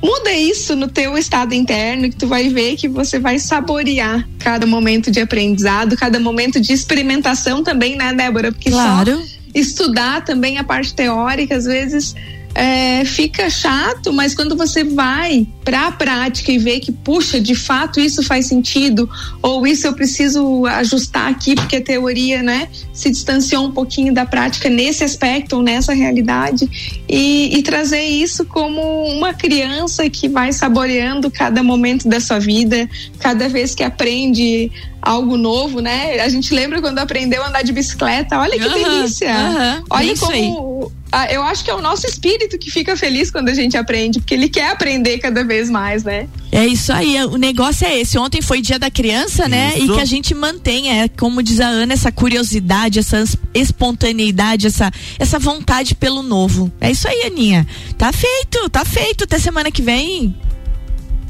Muda 0.00 0.30
isso 0.30 0.76
no 0.76 0.86
teu 0.86 1.18
estado 1.18 1.52
interno 1.52 2.08
que 2.08 2.14
tu 2.14 2.28
vai 2.28 2.48
ver 2.48 2.76
que 2.76 2.86
você 2.86 3.18
vai 3.18 3.40
saborear 3.40 4.24
cada 4.38 4.64
momento 4.68 5.10
de 5.10 5.18
aprendizado, 5.18 5.96
cada 5.96 6.20
momento 6.20 6.60
de 6.60 6.72
experimentação 6.72 7.64
também, 7.64 7.96
né, 7.96 8.14
Débora? 8.14 8.52
Porque 8.52 8.70
Claro. 8.70 9.18
só 9.18 9.37
estudar 9.54 10.24
também 10.24 10.58
a 10.58 10.64
parte 10.64 10.94
teórica, 10.94 11.56
às 11.56 11.64
vezes 11.64 12.14
é, 12.58 13.04
fica 13.04 13.48
chato, 13.48 14.12
mas 14.12 14.34
quando 14.34 14.56
você 14.56 14.82
vai 14.82 15.46
para 15.64 15.86
a 15.86 15.92
prática 15.92 16.50
e 16.50 16.58
vê 16.58 16.80
que, 16.80 16.90
puxa, 16.90 17.40
de 17.40 17.54
fato 17.54 18.00
isso 18.00 18.20
faz 18.20 18.46
sentido, 18.46 19.08
ou 19.40 19.64
isso 19.64 19.86
eu 19.86 19.92
preciso 19.92 20.66
ajustar 20.66 21.30
aqui, 21.30 21.54
porque 21.54 21.76
a 21.76 21.80
teoria, 21.80 22.42
né, 22.42 22.68
se 22.92 23.10
distanciou 23.10 23.66
um 23.66 23.70
pouquinho 23.70 24.12
da 24.12 24.26
prática 24.26 24.68
nesse 24.68 25.04
aspecto 25.04 25.54
ou 25.54 25.62
nessa 25.62 25.94
realidade, 25.94 26.68
e, 27.08 27.56
e 27.56 27.62
trazer 27.62 28.02
isso 28.02 28.44
como 28.44 29.04
uma 29.04 29.32
criança 29.32 30.10
que 30.10 30.28
vai 30.28 30.52
saboreando 30.52 31.30
cada 31.30 31.62
momento 31.62 32.08
da 32.08 32.18
sua 32.18 32.40
vida, 32.40 32.90
cada 33.20 33.48
vez 33.48 33.72
que 33.72 33.84
aprende 33.84 34.72
algo 35.00 35.36
novo, 35.36 35.80
né? 35.80 36.18
A 36.20 36.28
gente 36.28 36.52
lembra 36.52 36.80
quando 36.80 36.98
aprendeu 36.98 37.42
a 37.44 37.48
andar 37.48 37.62
de 37.62 37.72
bicicleta, 37.72 38.36
olha 38.36 38.58
que 38.58 38.66
Aham, 38.66 38.74
delícia! 38.74 39.32
aham, 39.32 39.84
olha 39.90 40.10
aí. 40.10 40.18
como 40.18 40.92
ah, 41.10 41.32
eu 41.32 41.42
acho 41.42 41.64
que 41.64 41.70
é 41.70 41.74
o 41.74 41.80
nosso 41.80 42.06
espírito 42.06 42.58
que 42.58 42.70
fica 42.70 42.96
feliz 42.96 43.30
quando 43.30 43.48
a 43.48 43.54
gente 43.54 43.76
aprende, 43.76 44.18
porque 44.20 44.34
ele 44.34 44.48
quer 44.48 44.70
aprender 44.70 45.18
cada 45.18 45.42
vez 45.44 45.70
mais, 45.70 46.04
né? 46.04 46.28
É 46.52 46.66
isso 46.66 46.92
aí, 46.92 47.16
o 47.24 47.36
negócio 47.36 47.86
é 47.86 47.98
esse. 48.00 48.18
Ontem 48.18 48.40
foi 48.42 48.60
dia 48.60 48.78
da 48.78 48.90
criança, 48.90 49.48
né? 49.48 49.72
E 49.76 49.84
Isso. 49.84 49.94
que 49.94 50.00
a 50.00 50.04
gente 50.04 50.34
mantenha, 50.34 51.04
é, 51.04 51.08
como 51.08 51.42
diz 51.42 51.60
a 51.60 51.66
Ana, 51.66 51.92
essa 51.92 52.10
curiosidade, 52.12 52.98
essa 52.98 53.20
es- 53.20 53.36
espontaneidade, 53.54 54.66
essa, 54.66 54.90
essa 55.18 55.38
vontade 55.38 55.94
pelo 55.94 56.22
novo. 56.22 56.70
É 56.80 56.90
isso 56.90 57.06
aí, 57.08 57.22
Aninha. 57.26 57.66
Tá 57.96 58.12
feito, 58.12 58.68
tá 58.70 58.84
feito. 58.84 59.24
Até 59.24 59.38
semana 59.38 59.70
que 59.70 59.82
vem. 59.82 60.34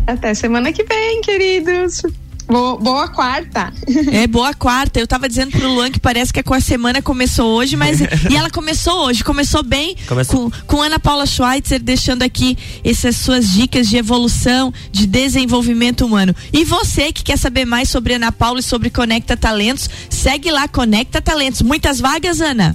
Até 0.06 0.34
semana 0.34 0.72
que 0.72 0.84
vem, 0.84 1.20
queridos. 1.20 2.02
Boa, 2.48 2.78
boa 2.78 3.08
quarta. 3.08 3.70
É 4.10 4.26
boa 4.26 4.54
quarta. 4.54 4.98
Eu 4.98 5.06
tava 5.06 5.28
dizendo 5.28 5.52
pro 5.52 5.68
Luan 5.68 5.90
que 5.90 6.00
parece 6.00 6.32
que 6.32 6.40
a 6.40 6.60
semana 6.60 7.02
começou 7.02 7.54
hoje, 7.54 7.76
mas. 7.76 8.00
e 8.30 8.34
ela 8.34 8.48
começou 8.48 9.06
hoje, 9.06 9.22
começou 9.22 9.62
bem 9.62 9.94
Começou. 10.06 10.50
Com, 10.50 10.76
com 10.76 10.82
Ana 10.82 10.98
Paula 10.98 11.26
Schweitzer 11.26 11.82
deixando 11.82 12.22
aqui 12.22 12.56
essas 12.82 13.16
suas 13.16 13.50
dicas 13.50 13.86
de 13.86 13.98
evolução, 13.98 14.72
de 14.90 15.06
desenvolvimento 15.06 16.06
humano. 16.06 16.34
E 16.50 16.64
você 16.64 17.12
que 17.12 17.22
quer 17.22 17.36
saber 17.36 17.66
mais 17.66 17.90
sobre 17.90 18.14
Ana 18.14 18.32
Paula 18.32 18.60
e 18.60 18.62
sobre 18.62 18.88
Conecta 18.88 19.36
Talentos, 19.36 19.90
segue 20.08 20.50
lá, 20.50 20.66
Conecta 20.66 21.20
Talentos. 21.20 21.60
Muitas 21.60 22.00
vagas, 22.00 22.40
Ana? 22.40 22.74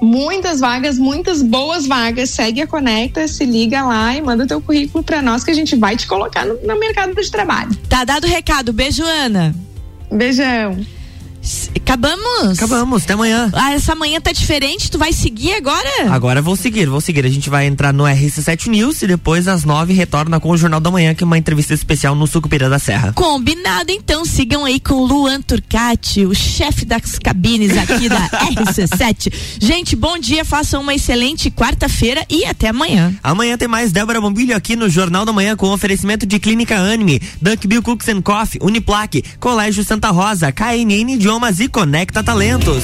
Muitas 0.00 0.60
vagas, 0.60 0.98
muitas 0.98 1.42
boas 1.42 1.86
vagas. 1.86 2.30
Segue 2.30 2.62
a 2.62 2.66
Conecta, 2.66 3.26
se 3.26 3.44
liga 3.44 3.82
lá 3.82 4.14
e 4.14 4.22
manda 4.22 4.46
teu 4.46 4.60
currículo 4.60 5.02
para 5.02 5.20
nós 5.20 5.44
que 5.44 5.50
a 5.50 5.54
gente 5.54 5.74
vai 5.76 5.96
te 5.96 6.06
colocar 6.06 6.46
no, 6.46 6.54
no 6.62 6.78
mercado 6.78 7.14
de 7.14 7.30
trabalho. 7.30 7.74
Tá 7.88 8.04
dado 8.04 8.24
o 8.24 8.28
recado. 8.28 8.72
Beijo, 8.72 9.02
Ana. 9.04 9.54
Beijão. 10.10 10.76
Acabamos? 11.76 12.58
Acabamos, 12.58 13.04
até 13.04 13.14
amanhã. 13.14 13.50
Ah, 13.54 13.72
essa 13.72 13.94
manhã 13.94 14.20
tá 14.20 14.32
diferente, 14.32 14.90
tu 14.90 14.98
vai 14.98 15.12
seguir 15.12 15.54
agora? 15.54 15.88
Agora 16.10 16.42
vou 16.42 16.54
seguir, 16.56 16.86
vou 16.86 17.00
seguir. 17.00 17.24
A 17.24 17.30
gente 17.30 17.48
vai 17.48 17.66
entrar 17.66 17.92
no 17.92 18.04
RC7 18.04 18.66
News 18.68 19.02
e 19.02 19.06
depois 19.06 19.48
às 19.48 19.64
nove 19.64 19.92
retorna 19.94 20.38
com 20.38 20.50
o 20.50 20.56
Jornal 20.56 20.80
da 20.80 20.90
Manhã, 20.90 21.14
que 21.14 21.24
é 21.24 21.26
uma 21.26 21.38
entrevista 21.38 21.72
especial 21.72 22.14
no 22.14 22.26
Sucupira 22.26 22.68
da 22.68 22.78
Serra. 22.78 23.12
Combinado, 23.14 23.90
então 23.90 24.24
sigam 24.24 24.64
aí 24.64 24.78
com 24.78 25.04
Luan 25.04 25.40
Turcati, 25.40 26.26
o 26.26 26.34
chefe 26.34 26.84
das 26.84 27.18
cabines 27.18 27.76
aqui 27.76 28.08
da 28.08 28.28
RC7. 28.52 29.32
Gente, 29.60 29.96
bom 29.96 30.18
dia, 30.18 30.44
façam 30.44 30.82
uma 30.82 30.94
excelente 30.94 31.50
quarta-feira 31.50 32.24
e 32.28 32.44
até 32.44 32.68
amanhã. 32.68 33.14
Amanhã 33.22 33.56
tem 33.56 33.68
mais 33.68 33.92
Débora 33.92 34.20
Bombilho 34.20 34.54
aqui 34.56 34.76
no 34.76 34.88
Jornal 34.90 35.24
da 35.24 35.32
Manhã 35.32 35.56
com 35.56 35.70
oferecimento 35.72 36.26
de 36.26 36.38
Clínica 36.38 36.76
Anime, 36.76 37.20
Dunk 37.40 37.66
Bill 37.66 37.82
Cooks 37.82 38.08
and 38.08 38.22
Coffee, 38.22 38.60
Uniplaque, 38.62 39.24
Colégio 39.40 39.82
Santa 39.84 40.10
Rosa, 40.10 40.52
KNN 40.52 41.18
E 41.60 41.68
Conecta 41.68 42.20
Talentos. 42.20 42.82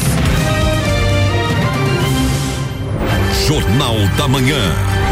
Jornal 3.48 3.96
da 4.16 4.28
Manhã. 4.28 5.03